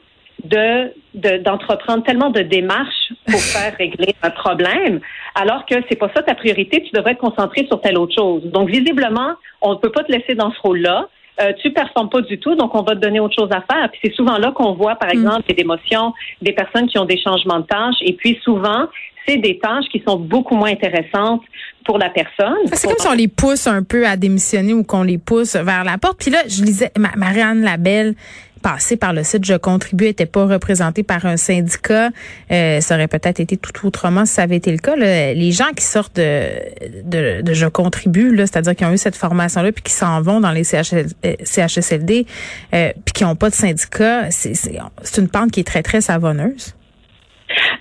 de 0.44 0.93
d'entreprendre 1.15 2.03
tellement 2.05 2.31
de 2.31 2.41
démarches 2.41 3.12
pour 3.27 3.41
faire 3.55 3.77
régler 3.77 4.15
un 4.23 4.31
problème, 4.31 5.00
alors 5.35 5.67
que 5.67 5.75
c'est 5.89 5.99
pas 5.99 6.11
ça 6.15 6.23
ta 6.23 6.35
priorité, 6.35 6.83
tu 6.83 6.91
devrais 6.93 7.15
te 7.15 7.21
concentrer 7.21 7.67
sur 7.67 7.81
telle 7.81 7.99
autre 7.99 8.15
chose. 8.15 8.43
Donc 8.44 8.69
visiblement, 8.69 9.35
on 9.61 9.73
ne 9.73 9.79
peut 9.79 9.93
pas 9.93 10.05
te 10.05 10.11
laisser 10.11 10.35
dans 10.35 10.50
ce 10.53 10.61
rôle-là. 10.61 11.09
Euh, 11.41 11.53
tu 11.62 11.71
performes 11.71 12.11
pas 12.11 12.21
du 12.21 12.39
tout, 12.39 12.55
donc 12.55 12.75
on 12.75 12.83
va 12.83 12.94
te 12.94 13.00
donner 13.00 13.19
autre 13.19 13.35
chose 13.39 13.50
à 13.53 13.62
faire. 13.62 13.91
Puis 13.91 14.00
c'est 14.05 14.15
souvent 14.15 14.37
là 14.39 14.53
qu'on 14.53 14.75
voit, 14.75 14.97
par 14.97 15.09
mm. 15.09 15.19
exemple, 15.19 15.43
des 15.49 15.61
émotions, 15.61 16.12
des 16.43 16.53
personnes 16.53 16.87
qui 16.89 16.99
ont 16.99 17.06
des 17.06 17.19
changements 17.19 17.61
de 17.61 17.67
tâches, 17.67 17.96
et 18.03 18.13
puis 18.15 18.39
souvent, 18.43 18.87
c'est 19.27 19.39
des 19.39 19.58
tâches 19.58 19.87
qui 19.91 20.03
sont 20.06 20.17
beaucoup 20.17 20.56
moins 20.56 20.70
intéressantes 20.70 21.43
pour 21.84 21.99
la 21.99 22.11
personne. 22.11 22.56
C'est 22.72 22.87
comme 22.87 22.99
si 22.99 23.08
on 23.08 23.13
les 23.13 23.29
pousse 23.29 23.67
un 23.67 23.82
peu 23.82 24.06
à 24.06 24.17
démissionner 24.17 24.75
ou 24.75 24.84
qu'on 24.84 25.03
les 25.03 25.19
pousse 25.19 25.56
vers 25.56 25.84
la 25.84 25.99
porte. 25.99 26.19
Puis 26.19 26.31
là, 26.31 26.41
je 26.46 26.63
lisais 26.63 26.93
Marianne 27.17 27.63
Labelle 27.63 28.15
passé 28.62 28.96
par 28.96 29.12
le 29.12 29.22
site 29.24 29.44
Je 29.44 29.54
contribue 29.54 30.04
n'était 30.04 30.26
pas 30.26 30.46
représenté 30.46 31.02
par 31.02 31.26
un 31.26 31.36
syndicat. 31.36 32.10
Euh, 32.50 32.81
ça 32.81 32.94
aurait 32.94 33.08
peut-être 33.08 33.40
été 33.40 33.56
tout 33.56 33.86
autrement 33.86 34.24
si 34.24 34.34
ça 34.34 34.42
avait 34.42 34.56
été 34.56 34.70
le 34.70 34.78
cas. 34.78 34.96
Les 34.96 35.52
gens 35.52 35.70
qui 35.76 35.84
sortent 35.84 36.16
de, 36.16 37.42
de, 37.42 37.52
Je 37.52 37.66
contribue, 37.66 38.36
c'est-à-dire 38.38 38.74
qui 38.74 38.84
ont 38.84 38.92
eu 38.92 38.98
cette 38.98 39.16
formation-là 39.16 39.72
puis 39.72 39.82
qui 39.82 39.92
s'en 39.92 40.20
vont 40.22 40.40
dans 40.40 40.52
les 40.52 40.64
CHSLD 40.64 42.26
euh, 42.74 42.92
puis 43.04 43.12
qui 43.12 43.24
n'ont 43.24 43.36
pas 43.36 43.50
de 43.50 43.54
syndicat, 43.54 44.31
c'est 44.31 45.20
une 45.20 45.28
pente 45.28 45.50
qui 45.50 45.60
est 45.60 45.66
très, 45.66 45.82
très 45.82 46.00
savonneuse. 46.00 46.74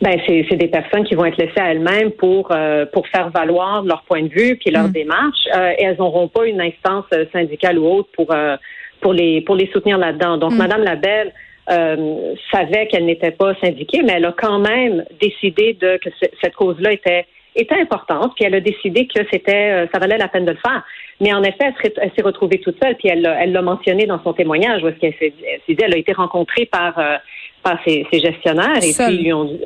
Ben 0.02 0.20
c'est 0.28 0.58
des 0.58 0.68
personnes 0.68 1.06
qui 1.06 1.16
vont 1.16 1.26
être 1.26 1.38
laissées 1.38 1.60
à 1.60 1.72
elles-mêmes 1.72 2.12
pour 2.12 2.52
euh, 2.52 2.86
pour 2.92 3.08
faire 3.08 3.30
valoir 3.30 3.84
leur 3.84 4.04
point 4.04 4.24
de 4.24 4.28
vue 4.28 4.58
puis 4.58 4.70
leur 4.70 4.90
mm. 4.90 4.92
démarche 4.92 5.48
euh, 5.56 5.72
et 5.78 5.84
elles 5.86 5.98
n'auront 5.98 6.28
pas 6.28 6.46
une 6.46 6.60
instance 6.60 7.06
syndicale 7.32 7.80
ou 7.80 7.86
autre 7.86 8.10
pour 8.14 8.36
pour 9.02 9.14
les 9.14 9.42
pour 9.42 9.56
les 9.56 9.70
soutenir 9.72 9.98
là-dedans. 9.98 10.38
Donc, 10.38 10.54
mm. 10.54 10.58
Madame 10.58 10.84
Labelle 10.84 11.34
euh, 11.70 12.34
savait 12.52 12.88
qu'elle 12.88 13.06
n'était 13.06 13.32
pas 13.32 13.54
syndiquée, 13.62 14.02
mais 14.04 14.14
elle 14.14 14.26
a 14.26 14.34
quand 14.34 14.60
même 14.60 15.06
décidé 15.20 15.74
de 15.80 15.98
que 15.98 16.10
cette 16.42 16.56
cause-là 16.56 16.92
était 16.94 17.26
était 17.56 17.76
importante, 17.76 18.34
puis 18.36 18.46
elle 18.46 18.56
a 18.56 18.62
décidé 18.62 19.08
que 19.08 19.22
c'était 19.32 19.72
euh, 19.72 19.88
ça 19.94 20.00
valait 20.00 20.18
la 20.18 20.28
peine 20.28 20.46
de 20.46 20.52
le 20.52 20.58
faire. 20.58 20.84
Mais 21.20 21.34
en 21.34 21.44
effet, 21.44 21.74
elle 21.84 22.12
s'est 22.16 22.24
retrouvée 22.24 22.60
toute 22.60 22.82
seule, 22.82 22.96
puis 22.96 23.10
elle 23.10 23.26
elle 23.40 23.52
l'a 23.52 23.62
mentionné 23.62 24.06
dans 24.06 24.22
son 24.24 24.34
témoignage, 24.34 24.84
où 24.84 24.88
est-ce 24.88 24.98
qu'elle 24.98 25.16
s'est 25.20 25.34
dit, 25.68 25.78
elle 25.82 25.94
a 25.94 25.98
été 25.98 26.14
rencontrée 26.14 26.66
par 26.66 26.98
euh, 26.98 27.18
par 27.64 27.78
ses, 27.86 28.08
gestionnaires 28.12 28.82
et 28.82 28.92
puis 28.92 29.24
lui 29.24 29.34
ont 29.34 29.44
dit, 29.44 29.60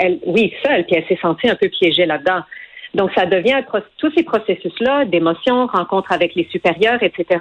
elle, 0.00 0.18
oui 0.26 0.52
seule, 0.64 0.84
puis 0.84 0.96
elle 0.96 1.06
s'est 1.06 1.20
sentie 1.22 1.48
un 1.48 1.54
peu 1.54 1.68
piégée 1.68 2.04
là-dedans. 2.04 2.40
Donc 2.94 3.10
ça 3.14 3.24
devient 3.24 3.62
tous 3.98 4.12
ces 4.16 4.24
processus-là 4.24 5.04
d'émotion, 5.04 5.66
rencontre 5.66 6.10
avec 6.10 6.34
les 6.34 6.48
supérieurs, 6.50 7.00
etc 7.02 7.38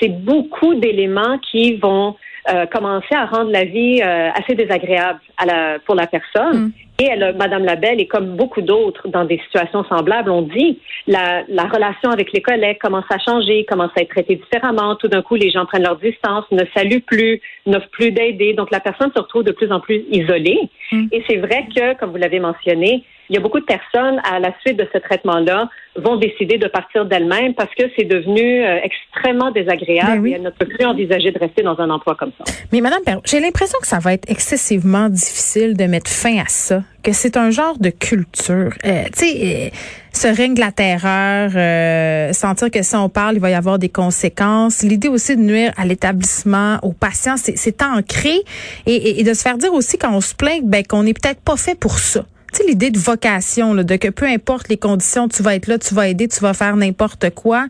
c'est 0.00 0.08
beaucoup 0.08 0.74
d'éléments 0.74 1.38
qui 1.38 1.74
vont 1.74 2.16
euh, 2.48 2.66
commencer 2.66 3.14
à 3.14 3.26
rendre 3.26 3.50
la 3.50 3.64
vie 3.64 4.00
euh, 4.02 4.30
assez 4.30 4.54
désagréable 4.54 5.20
à 5.36 5.44
la, 5.44 5.78
pour 5.80 5.94
la 5.94 6.06
personne. 6.06 6.58
Mm. 6.58 6.72
Et 6.98 7.04
elle, 7.04 7.34
Madame 7.38 7.64
Labelle, 7.64 8.00
et 8.00 8.06
comme 8.06 8.36
beaucoup 8.36 8.60
d'autres 8.62 9.08
dans 9.08 9.24
des 9.24 9.38
situations 9.44 9.84
semblables, 9.84 10.30
on 10.30 10.42
dit 10.42 10.78
la, 11.06 11.42
la 11.48 11.64
relation 11.64 12.10
avec 12.10 12.32
les 12.32 12.42
collègues 12.42 12.78
commence 12.78 13.04
à 13.10 13.18
changer, 13.18 13.64
commence 13.64 13.90
à 13.96 14.02
être 14.02 14.10
traitée 14.10 14.36
différemment. 14.36 14.96
Tout 14.96 15.08
d'un 15.08 15.22
coup, 15.22 15.34
les 15.34 15.50
gens 15.50 15.66
prennent 15.66 15.82
leur 15.82 15.96
distance, 15.96 16.44
ne 16.50 16.64
saluent 16.74 17.02
plus, 17.02 17.40
n'offrent 17.66 17.90
plus 17.90 18.10
d'aider. 18.10 18.54
Donc, 18.54 18.70
la 18.70 18.80
personne 18.80 19.10
se 19.14 19.20
retrouve 19.20 19.44
de 19.44 19.52
plus 19.52 19.70
en 19.72 19.80
plus 19.80 20.04
isolée. 20.10 20.68
Mm. 20.92 21.06
Et 21.12 21.22
c'est 21.28 21.38
vrai 21.38 21.66
que, 21.74 21.98
comme 21.98 22.10
vous 22.10 22.16
l'avez 22.16 22.40
mentionné, 22.40 23.04
il 23.30 23.34
y 23.34 23.38
a 23.38 23.40
beaucoup 23.40 23.60
de 23.60 23.64
personnes 23.64 24.20
à 24.24 24.40
la 24.40 24.52
suite 24.60 24.76
de 24.76 24.86
ce 24.92 24.98
traitement-là 24.98 25.68
vont 25.96 26.16
décider 26.16 26.58
de 26.58 26.66
partir 26.66 27.04
d'elles-mêmes 27.04 27.54
parce 27.54 27.72
que 27.76 27.84
c'est 27.96 28.04
devenu 28.04 28.64
euh, 28.64 28.80
extrêmement 28.82 29.52
désagréable 29.52 30.22
ben 30.22 30.26
et 30.26 30.32
elles 30.32 30.42
ne 30.42 30.50
peuvent 30.50 30.68
plus 30.68 30.84
envisager 30.84 31.30
de 31.30 31.38
rester 31.38 31.62
dans 31.62 31.78
un 31.80 31.90
emploi 31.90 32.16
comme 32.16 32.32
ça. 32.36 32.44
Mais 32.72 32.80
Madame 32.80 33.20
j'ai 33.24 33.40
l'impression 33.40 33.78
que 33.80 33.86
ça 33.86 34.00
va 34.00 34.12
être 34.12 34.28
excessivement 34.28 35.08
difficile 35.08 35.76
de 35.76 35.84
mettre 35.84 36.10
fin 36.10 36.38
à 36.38 36.46
ça, 36.48 36.82
que 37.04 37.12
c'est 37.12 37.36
un 37.36 37.50
genre 37.50 37.78
de 37.78 37.90
culture. 37.90 38.72
Euh, 38.84 39.04
tu 39.16 39.26
sais, 39.26 39.36
euh, 39.42 39.68
ce 40.12 40.26
règne 40.26 40.54
de 40.54 40.60
la 40.60 40.72
terreur, 40.72 41.52
euh, 41.54 42.32
sentir 42.32 42.70
que 42.70 42.82
si 42.82 42.96
on 42.96 43.08
parle, 43.08 43.36
il 43.36 43.40
va 43.40 43.50
y 43.50 43.54
avoir 43.54 43.78
des 43.78 43.88
conséquences. 43.88 44.82
L'idée 44.82 45.08
aussi 45.08 45.36
de 45.36 45.42
nuire 45.42 45.72
à 45.76 45.86
l'établissement, 45.86 46.78
aux 46.82 46.92
patients, 46.92 47.36
c'est 47.36 47.82
ancré 47.82 48.40
et, 48.86 49.20
et, 49.20 49.22
de 49.22 49.34
se 49.34 49.42
faire 49.42 49.56
dire 49.56 49.72
aussi 49.72 49.98
quand 49.98 50.12
on 50.12 50.20
se 50.20 50.34
plaint 50.34 50.64
ben, 50.64 50.84
qu'on 50.84 51.04
n'est 51.04 51.14
peut-être 51.14 51.40
pas 51.40 51.56
fait 51.56 51.78
pour 51.78 51.98
ça 51.98 52.24
tu 52.52 52.58
sais, 52.58 52.68
l'idée 52.68 52.90
de 52.90 52.98
vocation, 52.98 53.74
là, 53.74 53.84
de 53.84 53.96
que 53.96 54.08
peu 54.08 54.26
importe 54.26 54.68
les 54.68 54.76
conditions, 54.76 55.28
tu 55.28 55.42
vas 55.42 55.54
être 55.54 55.66
là, 55.66 55.78
tu 55.78 55.94
vas 55.94 56.08
aider, 56.08 56.28
tu 56.28 56.40
vas 56.40 56.54
faire 56.54 56.76
n'importe 56.76 57.30
quoi. 57.30 57.66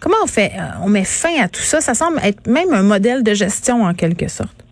Comment 0.00 0.16
on 0.22 0.26
fait, 0.26 0.52
euh, 0.58 0.84
on 0.84 0.88
met 0.88 1.04
fin 1.04 1.42
à 1.42 1.48
tout 1.48 1.60
ça? 1.60 1.80
Ça 1.80 1.94
semble 1.94 2.18
être 2.24 2.46
même 2.46 2.72
un 2.72 2.82
modèle 2.82 3.22
de 3.22 3.34
gestion 3.34 3.82
en 3.82 3.94
quelque 3.94 4.28
sorte. 4.28 4.64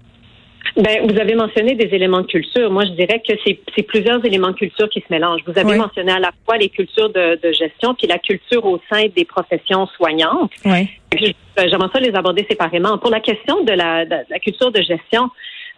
Ben, 0.77 1.07
vous 1.07 1.21
avez 1.21 1.35
mentionné 1.35 1.75
des 1.75 1.95
éléments 1.95 2.23
de 2.23 2.27
culture. 2.27 2.71
Moi, 2.71 2.85
je 2.87 2.93
dirais 2.93 3.21
que 3.27 3.35
c'est 3.45 3.83
plusieurs 3.83 4.25
éléments 4.25 4.53
de 4.53 4.57
culture 4.57 4.89
qui 4.89 5.01
se 5.01 5.07
mélangent. 5.11 5.43
Vous 5.47 5.59
avez 5.59 5.77
mentionné 5.77 6.13
à 6.13 6.19
la 6.19 6.31
fois 6.47 6.57
les 6.57 6.71
cultures 6.71 7.11
de, 7.11 7.39
gestion 7.53 7.95
puis 7.95 8.07
la 8.07 8.19
culture 8.19 8.65
au 8.65 8.81
sein 8.91 9.05
des 9.15 9.27
professions 9.27 9.87
soignantes. 9.89 10.51
Oui. 10.65 10.89
J'aimerais 11.59 11.89
ça 11.93 12.01
les 12.01 12.15
aborder 12.15 12.47
séparément. 12.49 12.97
Pour 12.97 13.11
la 13.11 13.21
question 13.21 13.63
de 13.65 13.73
la, 13.73 14.07
de 14.07 14.17
la 14.31 14.39
culture 14.39 14.73
de 14.73 14.81
gestion, 14.81 15.29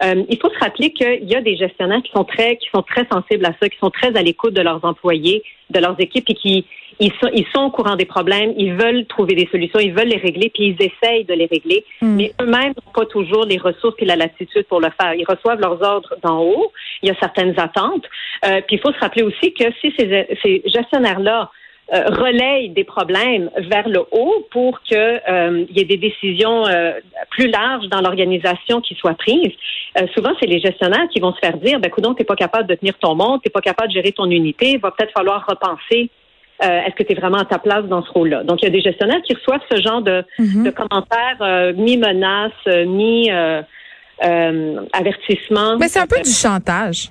euh, 0.03 0.23
il 0.29 0.37
faut 0.39 0.49
se 0.49 0.59
rappeler 0.59 0.91
qu'il 0.91 1.23
y 1.23 1.35
a 1.35 1.41
des 1.41 1.55
gestionnaires 1.55 2.01
qui 2.03 2.11
sont 2.11 2.23
très, 2.23 2.57
qui 2.57 2.69
sont 2.73 2.81
très 2.81 3.05
sensibles 3.11 3.45
à 3.45 3.53
ça, 3.59 3.69
qui 3.69 3.77
sont 3.77 3.89
très 3.89 4.15
à 4.17 4.21
l'écoute 4.21 4.53
de 4.53 4.61
leurs 4.61 4.83
employés, 4.83 5.43
de 5.69 5.79
leurs 5.79 5.99
équipes, 5.99 6.29
et 6.29 6.33
qui 6.33 6.65
ils 6.99 7.11
sont, 7.21 7.29
ils 7.33 7.45
sont 7.53 7.63
au 7.63 7.71
courant 7.71 7.95
des 7.95 8.05
problèmes, 8.05 8.53
ils 8.57 8.73
veulent 8.73 9.05
trouver 9.05 9.35
des 9.35 9.47
solutions, 9.51 9.79
ils 9.79 9.93
veulent 9.93 10.07
les 10.07 10.17
régler, 10.17 10.49
puis 10.49 10.67
ils 10.67 10.77
essayent 10.81 11.25
de 11.25 11.33
les 11.33 11.45
régler, 11.45 11.83
hmm. 12.01 12.15
mais 12.15 12.33
eux-mêmes 12.41 12.73
n'ont 12.73 12.91
pas 12.93 13.05
toujours 13.05 13.45
les 13.45 13.57
ressources 13.57 13.95
et 13.99 14.05
la 14.05 14.15
latitude 14.15 14.65
pour 14.67 14.79
le 14.79 14.89
faire. 14.99 15.13
Ils 15.13 15.25
reçoivent 15.25 15.59
leurs 15.59 15.81
ordres 15.81 16.15
d'en 16.23 16.41
haut, 16.41 16.71
il 17.01 17.09
y 17.09 17.11
a 17.11 17.15
certaines 17.19 17.59
attentes, 17.59 18.05
euh, 18.45 18.61
puis 18.65 18.77
il 18.77 18.79
faut 18.79 18.93
se 18.93 18.99
rappeler 18.99 19.23
aussi 19.23 19.53
que 19.53 19.65
si 19.81 19.93
ces, 19.97 20.27
ces 20.41 20.61
gestionnaires-là 20.65 21.51
euh, 21.93 22.05
relaye 22.05 22.69
des 22.69 22.83
problèmes 22.83 23.51
vers 23.69 23.87
le 23.87 23.99
haut 24.11 24.47
pour 24.49 24.81
qu'il 24.81 24.97
euh, 24.97 25.65
y 25.69 25.81
ait 25.81 25.85
des 25.85 25.97
décisions 25.97 26.65
euh, 26.65 26.93
plus 27.29 27.47
larges 27.47 27.87
dans 27.89 28.01
l'organisation 28.01 28.81
qui 28.81 28.95
soient 28.95 29.13
prises. 29.13 29.53
Euh, 29.99 30.07
souvent, 30.15 30.31
c'est 30.39 30.47
les 30.47 30.59
gestionnaires 30.59 31.07
qui 31.11 31.19
vont 31.19 31.31
se 31.33 31.39
faire 31.39 31.55
dire, 31.57 31.79
ben, 31.79 31.91
tu 31.95 32.01
n'es 32.01 32.25
pas 32.25 32.35
capable 32.35 32.67
de 32.67 32.73
tenir 32.73 32.97
ton 32.97 33.13
monde, 33.13 33.39
t'es 33.43 33.51
pas 33.51 33.61
capable 33.61 33.89
de 33.89 33.93
gérer 33.93 34.13
ton 34.13 34.31
unité, 34.31 34.71
il 34.71 34.79
va 34.79 34.89
peut-être 34.89 35.13
falloir 35.15 35.45
repenser. 35.47 36.09
Est-ce 36.57 36.95
que 36.95 37.03
tu 37.03 37.11
es 37.11 37.15
vraiment 37.15 37.39
à 37.39 37.45
ta 37.45 37.59
place 37.59 37.83
dans 37.83 38.01
ce 38.01 38.09
rôle-là? 38.11 38.43
Donc, 38.43 38.61
il 38.61 38.65
y 38.65 38.69
a 38.69 38.71
des 38.71 38.79
gestionnaires 38.79 39.21
qui 39.23 39.33
reçoivent 39.33 39.59
ce 39.69 39.81
genre 39.81 40.01
de, 40.01 40.23
de 40.39 40.69
commentaires 40.69 41.73
mi-menace, 41.75 42.53
mi-avertissement. 42.87 45.75
Mais 45.77 45.89
c'est 45.89 45.99
un 45.99 46.07
peu 46.07 46.21
du 46.21 46.31
chantage. 46.31 47.09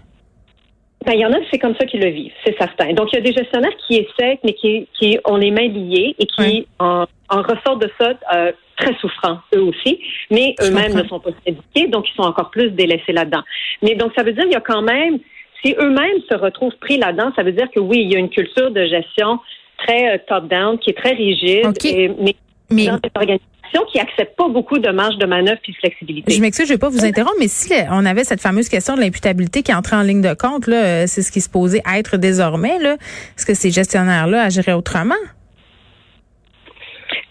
Ben, 1.06 1.12
il 1.12 1.20
y 1.20 1.26
en 1.26 1.32
a, 1.32 1.36
c'est 1.50 1.58
comme 1.58 1.74
ça 1.76 1.84
qu'ils 1.84 2.00
le 2.00 2.10
vivent, 2.10 2.32
c'est 2.44 2.56
certain. 2.56 2.92
Donc, 2.94 3.12
il 3.12 3.16
y 3.16 3.18
a 3.18 3.20
des 3.20 3.32
gestionnaires 3.32 3.76
qui 3.86 3.96
essaient, 3.96 4.38
mais 4.42 4.54
qui, 4.54 4.88
qui 4.98 5.18
ont 5.26 5.36
les 5.36 5.50
mains 5.50 5.68
liées 5.68 6.14
et 6.18 6.26
qui 6.26 6.66
en, 6.78 7.04
en, 7.28 7.42
ressortent 7.42 7.82
de 7.82 7.90
ça 8.00 8.14
euh, 8.34 8.52
très 8.76 8.94
souffrants, 8.94 9.38
eux 9.54 9.62
aussi, 9.62 10.00
mais 10.30 10.54
eux-mêmes 10.62 10.94
ne 10.94 11.06
sont 11.06 11.20
pas 11.20 11.30
syndiqués, 11.46 11.88
donc 11.88 12.08
ils 12.08 12.14
sont 12.14 12.22
encore 12.22 12.50
plus 12.50 12.70
délaissés 12.70 13.12
là-dedans. 13.12 13.42
Mais 13.82 13.94
donc, 13.96 14.12
ça 14.16 14.22
veut 14.22 14.32
dire 14.32 14.44
qu'il 14.44 14.52
y 14.52 14.56
a 14.56 14.60
quand 14.60 14.82
même, 14.82 15.18
si 15.62 15.74
eux-mêmes 15.78 16.20
se 16.30 16.36
retrouvent 16.36 16.76
pris 16.80 16.96
là-dedans, 16.96 17.32
ça 17.36 17.42
veut 17.42 17.52
dire 17.52 17.70
que 17.70 17.80
oui, 17.80 17.98
il 18.02 18.12
y 18.12 18.16
a 18.16 18.18
une 18.18 18.30
culture 18.30 18.70
de 18.70 18.86
gestion 18.86 19.40
très 19.76 20.14
euh, 20.14 20.18
top-down, 20.26 20.78
qui 20.78 20.90
est 20.90 20.94
très 20.94 21.12
rigide, 21.12 21.72
et, 21.84 22.08
mais, 22.18 22.34
mais 22.70 22.86
dans 22.86 22.98
cette 23.02 23.16
organisation 23.16 23.50
qui 23.90 23.98
accepte 23.98 24.36
pas 24.36 24.48
beaucoup 24.48 24.78
de 24.78 24.90
marge 24.90 25.16
de 25.16 25.26
manœuvre 25.26 25.58
puis 25.62 25.72
de 25.72 25.78
flexibilité. 25.78 26.32
Je 26.32 26.40
m'excuse, 26.40 26.68
je 26.68 26.74
vais 26.74 26.78
pas 26.78 26.88
vous 26.88 27.04
interrompre, 27.04 27.36
mais 27.40 27.48
si 27.48 27.72
on 27.90 28.04
avait 28.06 28.24
cette 28.24 28.40
fameuse 28.40 28.68
question 28.68 28.94
de 28.94 29.00
l'imputabilité 29.00 29.62
qui 29.62 29.74
entrait 29.74 29.96
en 29.96 30.02
ligne 30.02 30.22
de 30.22 30.34
compte, 30.34 30.66
là, 30.66 30.76
euh, 30.76 31.04
c'est 31.06 31.22
ce 31.22 31.32
qui 31.32 31.40
se 31.40 31.50
posait 31.50 31.82
être 31.96 32.16
désormais, 32.16 32.78
là. 32.78 32.94
Est-ce 33.36 33.46
que 33.46 33.54
ces 33.54 33.70
gestionnaires-là 33.70 34.42
agiraient 34.42 34.72
autrement? 34.72 35.14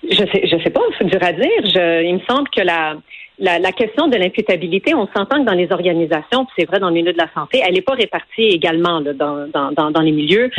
Je 0.03 0.17
sais, 0.17 0.47
je 0.47 0.63
sais 0.63 0.69
pas, 0.69 0.81
c'est 0.97 1.05
dur 1.05 1.23
à 1.23 1.31
dire. 1.31 1.49
Je, 1.63 2.03
il 2.03 2.15
me 2.15 2.21
semble 2.29 2.49
que 2.49 2.61
la, 2.61 2.97
la, 3.39 3.71
question 3.71 4.07
de 4.09 4.17
l'imputabilité, 4.17 4.93
on 4.93 5.07
s'entend 5.15 5.39
que 5.39 5.45
dans 5.45 5.53
les 5.53 5.71
organisations, 5.71 6.45
c'est 6.57 6.65
vrai 6.65 6.79
dans 6.79 6.89
le 6.89 6.95
milieu 6.95 7.13
de 7.13 7.17
la 7.17 7.29
santé, 7.33 7.61
elle 7.65 7.73
n'est 7.73 7.81
pas 7.81 7.93
répartie 7.93 8.43
également 8.43 8.99
là, 8.99 9.13
dans, 9.13 9.47
dans, 9.47 9.91
dans, 9.91 10.01
les 10.01 10.11
milieux. 10.11 10.51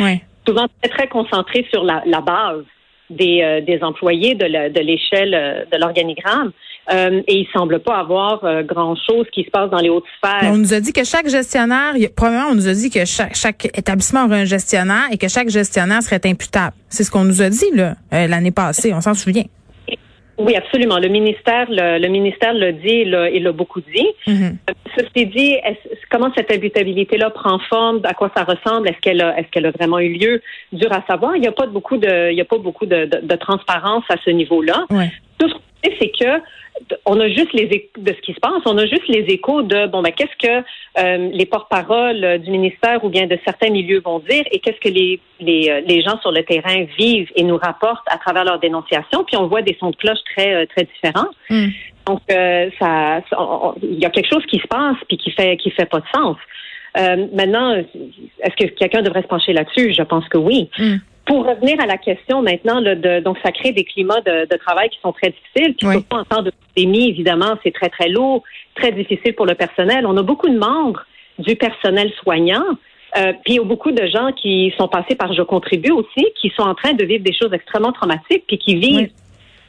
Souvent 0.47 0.65
très, 0.81 0.89
très 0.89 1.07
concentrée 1.07 1.65
sur 1.71 1.83
la, 1.83 2.03
la 2.05 2.21
base 2.21 2.65
des, 3.09 3.41
euh, 3.41 3.61
des 3.61 3.81
employés 3.83 4.35
de 4.35 4.79
l'échelle 4.79 5.33
euh, 5.33 5.65
de 5.71 5.77
l'organigramme. 5.79 6.51
Euh, 6.91 7.21
et 7.27 7.39
il 7.39 7.47
semble 7.51 7.79
pas 7.79 7.97
avoir 7.97 8.43
euh, 8.43 8.61
grand-chose 8.61 9.25
qui 9.33 9.43
se 9.43 9.49
passe 9.49 9.71
dans 9.71 9.79
les 9.79 9.89
hautes 9.89 10.05
sphères. 10.17 10.51
On 10.51 10.57
nous 10.57 10.73
a 10.73 10.79
dit 10.79 10.93
que 10.93 11.03
chaque 11.03 11.27
gestionnaire, 11.27 11.95
premièrement, 12.15 12.51
on 12.51 12.55
nous 12.55 12.67
a 12.67 12.73
dit 12.73 12.91
que 12.91 13.05
chaque, 13.05 13.35
chaque 13.35 13.65
établissement 13.75 14.25
aurait 14.25 14.41
un 14.41 14.45
gestionnaire 14.45 15.05
et 15.11 15.17
que 15.17 15.27
chaque 15.27 15.49
gestionnaire 15.49 16.03
serait 16.03 16.21
imputable. 16.25 16.75
C'est 16.89 17.03
ce 17.03 17.09
qu'on 17.09 17.23
nous 17.23 17.41
a 17.41 17.49
dit 17.49 17.71
là 17.73 17.95
l'année 18.11 18.51
passée, 18.51 18.93
on 18.93 19.01
s'en 19.01 19.15
souvient. 19.15 19.45
Oui, 20.37 20.55
absolument. 20.55 20.97
Le 20.99 21.07
ministère, 21.07 21.67
le, 21.69 22.07
ministère 22.07 22.53
l'a 22.53 22.71
dit, 22.71 23.03
il 23.33 23.43
l'a 23.43 23.51
beaucoup 23.51 23.81
dit. 23.81 24.07
Mm-hmm. 24.27 24.55
Ceci 24.97 25.25
dit, 25.27 25.57
comment 26.09 26.31
cette 26.35 26.51
imputabilité-là 26.51 27.29
prend 27.29 27.59
forme, 27.59 28.01
à 28.03 28.13
quoi 28.13 28.31
ça 28.35 28.43
ressemble, 28.43 28.89
est-ce 28.89 28.99
qu'elle 28.99 29.21
a, 29.21 29.37
est-ce 29.39 29.47
qu'elle 29.49 29.65
a 29.65 29.71
vraiment 29.71 29.99
eu 29.99 30.09
lieu, 30.09 30.41
dur 30.73 30.91
à 30.91 31.03
savoir. 31.07 31.35
Il 31.35 31.41
n'y 31.41 31.47
a 31.47 31.53
pas 31.53 31.67
beaucoup 31.67 31.97
de, 31.97 32.31
il 32.31 32.37
y 32.37 32.41
a 32.41 32.45
pas 32.45 32.57
beaucoup 32.57 32.85
de, 32.85 33.05
de, 33.05 33.35
transparence 33.35 34.03
à 34.09 34.15
ce 34.23 34.29
niveau-là. 34.29 34.85
Tout 35.37 35.49
ce 35.49 35.53
qu'on 35.53 35.59
sait, 35.83 35.95
c'est 35.99 36.11
que 36.11 36.41
on 37.05 37.19
a 37.19 37.27
juste 37.29 37.53
les 37.53 37.63
échos 37.63 37.89
de 37.97 38.13
ce 38.13 38.21
qui 38.21 38.33
se 38.33 38.39
passe, 38.39 38.61
on 38.65 38.77
a 38.77 38.85
juste 38.85 39.07
les 39.07 39.25
échos 39.33 39.61
de 39.61 39.87
bon 39.87 40.01
ben 40.01 40.11
qu'est-ce 40.11 40.35
que 40.45 40.65
euh, 40.99 41.29
les 41.31 41.45
porte-paroles 41.45 42.39
du 42.39 42.51
ministère 42.51 43.03
ou 43.03 43.09
bien 43.09 43.27
de 43.27 43.37
certains 43.45 43.69
milieux 43.69 44.01
vont 44.03 44.19
dire 44.19 44.43
et 44.51 44.59
qu'est-ce 44.59 44.79
que 44.79 44.93
les, 44.93 45.19
les, 45.39 45.69
euh, 45.69 45.81
les 45.85 46.01
gens 46.01 46.19
sur 46.19 46.31
le 46.31 46.43
terrain 46.43 46.85
vivent 46.97 47.31
et 47.35 47.43
nous 47.43 47.57
rapportent 47.57 48.07
à 48.07 48.17
travers 48.17 48.43
leurs 48.43 48.59
dénonciations, 48.59 49.23
puis 49.23 49.37
on 49.37 49.47
voit 49.47 49.61
des 49.61 49.75
sons 49.79 49.91
de 49.91 49.95
cloche 49.95 50.19
très 50.35 50.53
euh, 50.53 50.65
très 50.65 50.83
différents. 50.85 51.29
Hmm. 51.49 51.69
Donc 52.05 52.21
ça, 52.29 53.21
il 53.81 53.99
y 53.99 54.05
a 54.05 54.11
quelque 54.11 54.29
chose 54.29 54.45
qui 54.45 54.59
se 54.59 54.67
passe 54.67 54.97
puis 55.07 55.17
qui 55.17 55.31
fait 55.31 55.57
qui 55.57 55.71
fait 55.71 55.87
pas 55.87 56.01
de 56.01 56.05
sens. 56.13 56.37
maintenant, 57.33 57.73
est-ce 57.73 58.55
que 58.55 58.71
quelqu'un 58.75 59.01
devrait 59.01 59.23
se 59.23 59.27
pencher 59.27 59.53
là-dessus? 59.53 59.91
Je 59.91 60.03
pense 60.03 60.27
que 60.27 60.37
oui. 60.37 60.69
Hmm. 60.77 60.97
Pour 61.25 61.45
revenir 61.45 61.79
à 61.81 61.87
la 61.87 61.97
question 61.97 62.43
maintenant, 62.43 62.81
de, 62.81 63.19
donc 63.19 63.37
ça 63.43 63.51
crée 63.51 63.71
des 63.71 63.83
climats 63.83 64.21
de, 64.21 64.57
travail 64.57 64.89
qui 64.89 64.99
sont 65.01 65.11
très 65.11 65.31
difficiles. 65.31 65.75
Puis 65.75 65.87
surtout 65.89 66.15
en 66.15 66.23
temps 66.23 66.43
de 66.43 66.51
pandémie, 66.51 67.09
évidemment, 67.09 67.55
c'est 67.63 67.73
très 67.73 67.89
très 67.89 68.09
lourd, 68.09 68.43
très 68.75 68.91
difficile 68.91 69.33
pour 69.33 69.47
le 69.47 69.55
personnel. 69.55 70.05
On 70.05 70.15
a 70.17 70.21
beaucoup 70.21 70.49
de 70.49 70.57
membres 70.57 71.03
du 71.39 71.55
personnel 71.55 72.11
soignant. 72.21 72.63
Euh, 73.17 73.33
puis 73.43 73.53
il 73.53 73.55
y 73.55 73.59
a 73.59 73.63
beaucoup 73.63 73.91
de 73.91 74.05
gens 74.07 74.33
qui 74.33 74.73
sont 74.77 74.87
passés 74.87 75.15
par 75.15 75.33
Je 75.33 75.41
contribue 75.41 75.91
aussi, 75.91 76.27
qui 76.39 76.51
sont 76.55 76.63
en 76.63 76.75
train 76.75 76.93
de 76.93 77.03
vivre 77.05 77.23
des 77.23 77.33
choses 77.33 77.53
extrêmement 77.53 77.91
traumatiques, 77.91 78.43
puis 78.45 78.57
qui 78.57 78.75
vivent, 78.75 79.09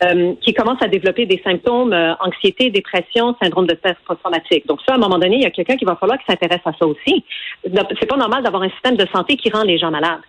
euh, 0.04 0.34
qui 0.42 0.52
commencent 0.52 0.82
à 0.82 0.88
développer 0.88 1.26
des 1.26 1.40
symptômes 1.42 1.92
euh, 1.92 2.14
anxiété, 2.20 2.70
dépression, 2.70 3.34
syndrome 3.40 3.66
de 3.66 3.76
stress 3.76 3.96
post-traumatique. 4.06 4.66
Donc 4.66 4.80
ça, 4.86 4.94
à 4.94 4.96
un 4.96 5.00
moment 5.00 5.18
donné, 5.18 5.36
il 5.36 5.42
y 5.42 5.46
a 5.46 5.50
quelqu'un 5.50 5.76
qui 5.76 5.84
va 5.84 5.96
falloir 5.96 6.18
qui 6.18 6.26
s'intéresse 6.28 6.60
à 6.64 6.72
ça 6.78 6.86
aussi. 6.86 7.24
C'est 7.64 8.08
pas 8.08 8.16
normal 8.16 8.42
d'avoir 8.42 8.62
un 8.62 8.70
système 8.70 8.96
de 8.96 9.06
santé 9.14 9.36
qui 9.36 9.48
rend 9.50 9.62
les 9.62 9.78
gens 9.78 9.90
malades. 9.90 10.20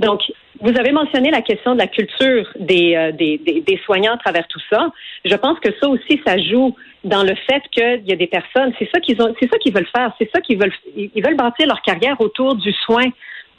Donc, 0.00 0.20
vous 0.60 0.78
avez 0.78 0.92
mentionné 0.92 1.30
la 1.30 1.42
question 1.42 1.74
de 1.74 1.78
la 1.78 1.86
culture 1.86 2.48
des, 2.58 2.94
euh, 2.96 3.12
des, 3.12 3.38
des, 3.38 3.80
soignants 3.84 4.14
à 4.14 4.18
travers 4.18 4.46
tout 4.48 4.60
ça. 4.70 4.90
Je 5.24 5.34
pense 5.34 5.58
que 5.60 5.70
ça 5.80 5.88
aussi, 5.88 6.20
ça 6.26 6.36
joue 6.38 6.74
dans 7.04 7.22
le 7.22 7.34
fait 7.48 7.62
qu'il 7.70 8.02
y 8.06 8.12
a 8.12 8.16
des 8.16 8.26
personnes, 8.26 8.72
c'est 8.78 8.88
ça 8.92 9.00
qu'ils 9.00 9.20
ont, 9.22 9.34
c'est 9.40 9.50
ça 9.50 9.58
qu'ils 9.58 9.72
veulent 9.72 9.88
faire, 9.94 10.12
c'est 10.18 10.28
ça 10.34 10.40
qu'ils 10.40 10.58
veulent, 10.58 10.72
ils 10.96 11.22
veulent 11.24 11.36
bâtir 11.36 11.66
leur 11.66 11.80
carrière 11.82 12.20
autour 12.20 12.56
du 12.56 12.72
soin 12.72 13.04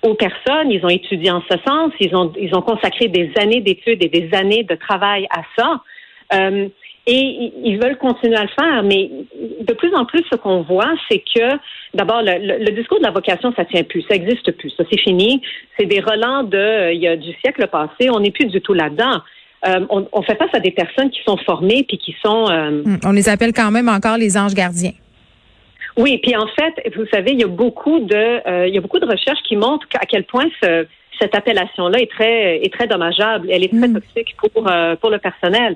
aux 0.01 0.13
personnes. 0.13 0.72
Ils 0.72 0.84
ont 0.86 0.89
étudié 0.89 1.31
en 1.31 1.41
ce 1.50 1.58
sens, 1.65 1.91
ils 2.00 2.15
ont, 2.15 2.31
ils 2.39 2.53
ont 2.55 2.62
consacré 2.62 3.08
des 3.08 3.31
années 3.38 3.62
d'études 3.62 4.03
et 4.03 4.10
des 4.10 4.34
années 4.34 4.63
de 4.63 4.75
travail 4.75 5.27
à 5.29 5.41
ça. 5.58 5.81
Euh, 6.34 6.67
et 7.12 7.51
ils 7.63 7.80
veulent 7.82 7.98
continuer 7.98 8.36
à 8.36 8.44
le 8.44 8.50
faire, 8.50 8.84
mais 8.84 9.10
de 9.62 9.74
plus 9.74 9.92
en 9.96 10.06
plus, 10.06 10.24
ce 10.32 10.36
qu'on 10.36 10.62
voit, 10.62 10.94
c'est 11.10 11.24
que 11.36 11.58
d'abord, 11.96 12.22
le, 12.24 12.70
discours 12.70 13.00
de 13.00 13.04
la 13.04 13.10
vocation, 13.10 13.51
ça 13.56 13.66
tient 13.66 13.84
plus, 13.84 14.04
ça 14.04 14.16
n'existe 14.16 14.51
plus, 14.51 14.70
ça 14.78 14.84
c'est 14.92 15.00
fini. 15.00 15.42
C'est 15.78 15.88
des 15.88 16.01
relents 16.01 16.44
de 16.44 16.58
euh, 16.58 16.94
il 16.94 17.01
y 17.01 17.08
a 17.08 17.16
du 17.16 17.34
siècle 17.44 17.68
passé, 17.68 18.12
on 18.12 18.20
n'est 18.20 18.30
plus 18.30 18.46
du 18.46 18.62
tout 18.62 18.75
là-dedans. 18.75 19.22
Euh, 19.68 19.86
on, 19.89 20.22
fait 20.22 20.38
face 20.38 20.54
à 20.54 20.60
des 20.60 20.70
personnes 20.70 21.10
qui 21.10 21.20
sont 21.28 21.36
formées 21.38 21.84
puis 21.88 21.98
qui 21.98 22.16
sont. 22.24 22.48
Euh, 22.48 22.84
hum, 22.86 23.00
on 23.04 23.12
les 23.12 23.28
appelle 23.28 23.54
quand 23.54 23.72
même 23.72 23.89
encore 23.89 24.18
les 24.18 24.38
anges 24.38 24.54
gardiens. 24.54 24.94
Oui, 25.98 26.20
puis 26.20 26.36
en 26.36 26.48
fait, 26.48 26.96
vous 26.96 27.08
savez, 27.12 27.32
il 27.32 27.39
y 27.39 27.44
a 27.44 27.48
beaucoup 27.48 28.00
de, 28.00 28.68
il 28.68 28.74
y 28.74 28.78
a 28.78 28.82
beaucoup 28.82 29.00
de 29.00 29.08
recherches 29.08 29.42
qui 29.48 29.58
montrent 29.58 29.88
à 30.00 30.06
quel 30.06 30.24
point 30.25 30.46
cette 31.20 31.36
appellation-là 31.36 32.00
est 32.00 32.10
très, 32.10 32.63
est 32.63 32.72
très 32.72 32.88
dommageable. 32.88 33.50
Elle 33.51 33.66
est 33.66 33.75
très 33.75 33.88
mm. 33.88 33.96
toxique 33.96 34.38
pour, 34.38 34.72
pour 35.01 35.10
le 35.10 35.18
personnel. 35.18 35.75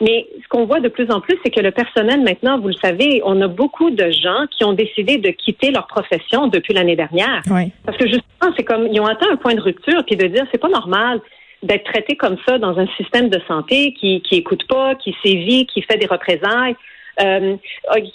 Mais 0.00 0.26
ce 0.42 0.48
qu'on 0.48 0.64
voit 0.64 0.80
de 0.80 0.88
plus 0.88 1.10
en 1.10 1.20
plus, 1.20 1.36
c'est 1.44 1.50
que 1.50 1.60
le 1.60 1.70
personnel, 1.70 2.22
maintenant, 2.22 2.58
vous 2.58 2.68
le 2.68 2.74
savez, 2.74 3.20
on 3.24 3.40
a 3.42 3.48
beaucoup 3.48 3.90
de 3.90 4.10
gens 4.10 4.46
qui 4.50 4.64
ont 4.64 4.72
décidé 4.72 5.18
de 5.18 5.30
quitter 5.30 5.70
leur 5.70 5.86
profession 5.86 6.46
depuis 6.46 6.72
l'année 6.72 6.96
dernière. 6.96 7.42
Parce 7.84 7.98
que 7.98 8.06
justement, 8.06 8.52
c'est 8.56 8.64
comme, 8.64 8.88
ils 8.90 9.00
ont 9.00 9.06
atteint 9.06 9.30
un 9.30 9.36
point 9.36 9.54
de 9.54 9.60
rupture, 9.60 10.02
puis 10.06 10.16
de 10.16 10.26
dire, 10.26 10.46
c'est 10.50 10.60
pas 10.60 10.68
normal 10.68 11.20
d'être 11.62 11.84
traité 11.84 12.16
comme 12.16 12.38
ça 12.48 12.58
dans 12.58 12.78
un 12.78 12.86
système 12.96 13.28
de 13.28 13.38
santé 13.46 13.92
qui, 13.92 14.22
qui 14.22 14.36
écoute 14.36 14.66
pas, 14.66 14.94
qui 14.94 15.14
sévit, 15.22 15.66
qui 15.66 15.82
fait 15.82 15.98
des 15.98 16.06
représailles. 16.06 16.76
Euh, 17.20 17.56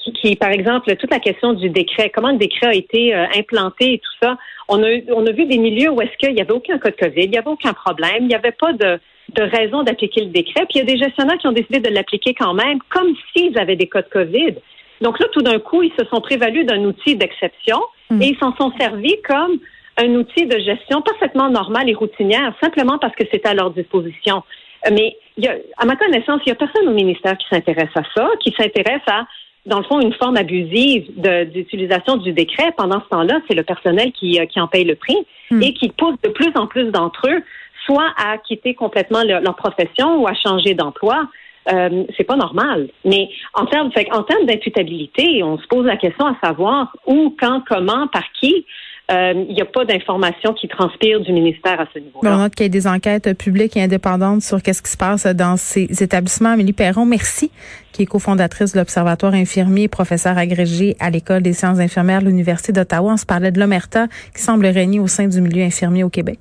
qui, 0.03 0.13
qui, 0.13 0.35
par 0.35 0.49
exemple, 0.49 0.95
toute 0.95 1.11
la 1.11 1.19
question 1.19 1.53
du 1.53 1.69
décret, 1.69 2.09
comment 2.09 2.31
le 2.31 2.37
décret 2.37 2.67
a 2.67 2.73
été 2.73 3.13
euh, 3.13 3.25
implanté 3.35 3.93
et 3.93 3.97
tout 3.99 4.11
ça, 4.23 4.35
on 4.67 4.81
a, 4.81 4.87
on 5.13 5.27
a 5.27 5.31
vu 5.31 5.45
des 5.45 5.59
milieux 5.59 5.91
où 5.91 6.01
est-ce 6.01 6.17
qu'il 6.17 6.33
n'y 6.33 6.41
avait 6.41 6.53
aucun 6.53 6.79
cas 6.79 6.89
de 6.89 6.95
COVID, 6.95 7.23
il 7.25 7.29
n'y 7.29 7.37
avait 7.37 7.49
aucun 7.49 7.73
problème, 7.73 8.21
il 8.21 8.27
n'y 8.27 8.35
avait 8.35 8.53
pas 8.53 8.73
de, 8.73 8.99
de 9.33 9.41
raison 9.41 9.83
d'appliquer 9.83 10.21
le 10.21 10.31
décret. 10.31 10.65
Puis 10.69 10.75
il 10.75 10.77
y 10.79 10.81
a 10.81 10.85
des 10.85 10.97
gestionnaires 10.97 11.37
qui 11.37 11.47
ont 11.47 11.51
décidé 11.51 11.79
de 11.79 11.89
l'appliquer 11.89 12.33
quand 12.33 12.53
même, 12.53 12.79
comme 12.89 13.13
s'ils 13.31 13.57
avaient 13.57 13.75
des 13.75 13.87
cas 13.87 14.01
de 14.01 14.09
COVID. 14.09 14.55
Donc 15.01 15.19
là, 15.19 15.27
tout 15.31 15.41
d'un 15.41 15.59
coup, 15.59 15.83
ils 15.83 15.93
se 15.99 16.05
sont 16.05 16.21
prévalus 16.21 16.65
d'un 16.65 16.83
outil 16.85 17.15
d'exception 17.15 17.79
hmm. 18.09 18.21
et 18.21 18.27
ils 18.29 18.37
s'en 18.37 18.55
sont 18.55 18.71
servis 18.79 19.15
comme 19.27 19.57
un 19.97 20.09
outil 20.15 20.45
de 20.45 20.59
gestion 20.59 21.01
parfaitement 21.01 21.49
normal 21.49 21.89
et 21.89 21.93
routinière, 21.93 22.53
simplement 22.61 22.97
parce 22.97 23.15
que 23.15 23.23
c'était 23.31 23.47
à 23.47 23.53
leur 23.53 23.71
disposition. 23.71 24.43
Mais 24.91 25.15
il 25.37 25.45
y 25.45 25.47
a, 25.47 25.55
à 25.77 25.85
ma 25.85 25.95
connaissance, 25.95 26.41
il 26.45 26.49
n'y 26.49 26.51
a 26.51 26.55
personne 26.55 26.87
au 26.87 26.93
ministère 26.93 27.37
qui 27.37 27.47
s'intéresse 27.49 27.89
à 27.95 28.03
ça, 28.15 28.29
qui 28.41 28.53
s'intéresse 28.57 29.01
à, 29.07 29.25
dans 29.65 29.79
le 29.79 29.85
fond, 29.85 29.99
une 29.99 30.13
forme 30.13 30.37
abusive 30.37 31.07
d'utilisation 31.51 32.17
du 32.17 32.33
décret. 32.33 32.71
Pendant 32.77 33.01
ce 33.01 33.09
temps-là, 33.09 33.41
c'est 33.47 33.55
le 33.55 33.63
personnel 33.63 34.11
qui, 34.11 34.39
euh, 34.39 34.45
qui 34.45 34.59
en 34.59 34.67
paye 34.67 34.83
le 34.83 34.95
prix 34.95 35.17
hmm. 35.49 35.61
et 35.63 35.73
qui 35.73 35.89
pousse 35.89 36.15
de 36.23 36.29
plus 36.29 36.51
en 36.55 36.67
plus 36.67 36.91
d'entre 36.91 37.27
eux 37.29 37.41
soit 37.85 38.13
à 38.17 38.37
quitter 38.37 38.73
complètement 38.73 39.23
leur, 39.23 39.55
profession 39.55 40.21
ou 40.21 40.27
à 40.27 40.33
changer 40.33 40.73
d'emploi. 40.73 41.27
Euh, 41.71 42.03
c'est 42.15 42.23
pas 42.23 42.35
normal. 42.35 42.89
Mais 43.05 43.29
en 43.53 43.65
termes, 43.65 43.89
en 44.11 44.23
termes 44.23 44.45
d'imputabilité, 44.45 45.41
on 45.43 45.57
se 45.57 45.65
pose 45.67 45.85
la 45.85 45.97
question 45.97 46.25
à 46.25 46.35
savoir 46.43 46.95
où, 47.07 47.35
quand, 47.39 47.63
comment, 47.67 48.07
par 48.07 48.23
qui. 48.39 48.65
Euh, 49.11 49.45
il 49.47 49.53
n'y 49.53 49.61
a 49.61 49.65
pas 49.65 49.85
d'informations 49.85 50.53
qui 50.53 50.67
transpirent 50.67 51.19
du 51.19 51.31
ministère 51.31 51.79
à 51.79 51.85
ce 51.93 51.99
niveau-là. 51.99 52.35
on 52.35 52.37
note 52.39 52.55
qu'il 52.55 52.65
y 52.65 52.69
a 52.69 52.69
des 52.69 52.87
enquêtes 52.87 53.37
publiques 53.37 53.77
et 53.77 53.83
indépendantes 53.83 54.41
sur 54.41 54.63
qu'est-ce 54.63 54.81
qui 54.81 54.89
se 54.89 54.97
passe 54.97 55.27
dans 55.27 55.57
ces 55.57 56.01
établissements. 56.01 56.49
Amélie 56.49 56.73
Perron, 56.73 57.05
merci, 57.05 57.51
qui 57.91 58.01
est 58.01 58.07
cofondatrice 58.07 58.73
de 58.73 58.79
l'Observatoire 58.79 59.35
infirmier, 59.35 59.87
professeur 59.87 60.39
agrégé 60.39 60.95
à 60.99 61.11
l'École 61.11 61.43
des 61.43 61.53
sciences 61.53 61.77
infirmières 61.77 62.21
de 62.21 62.25
l'Université 62.25 62.71
d'Ottawa. 62.71 63.13
On 63.13 63.17
se 63.17 63.27
parlait 63.27 63.51
de 63.51 63.59
l'omerta 63.59 64.07
qui 64.35 64.41
semble 64.41 64.65
régner 64.65 64.99
au 64.99 65.07
sein 65.07 65.27
du 65.27 65.39
milieu 65.39 65.63
infirmier 65.63 66.03
au 66.03 66.09
Québec. 66.09 66.39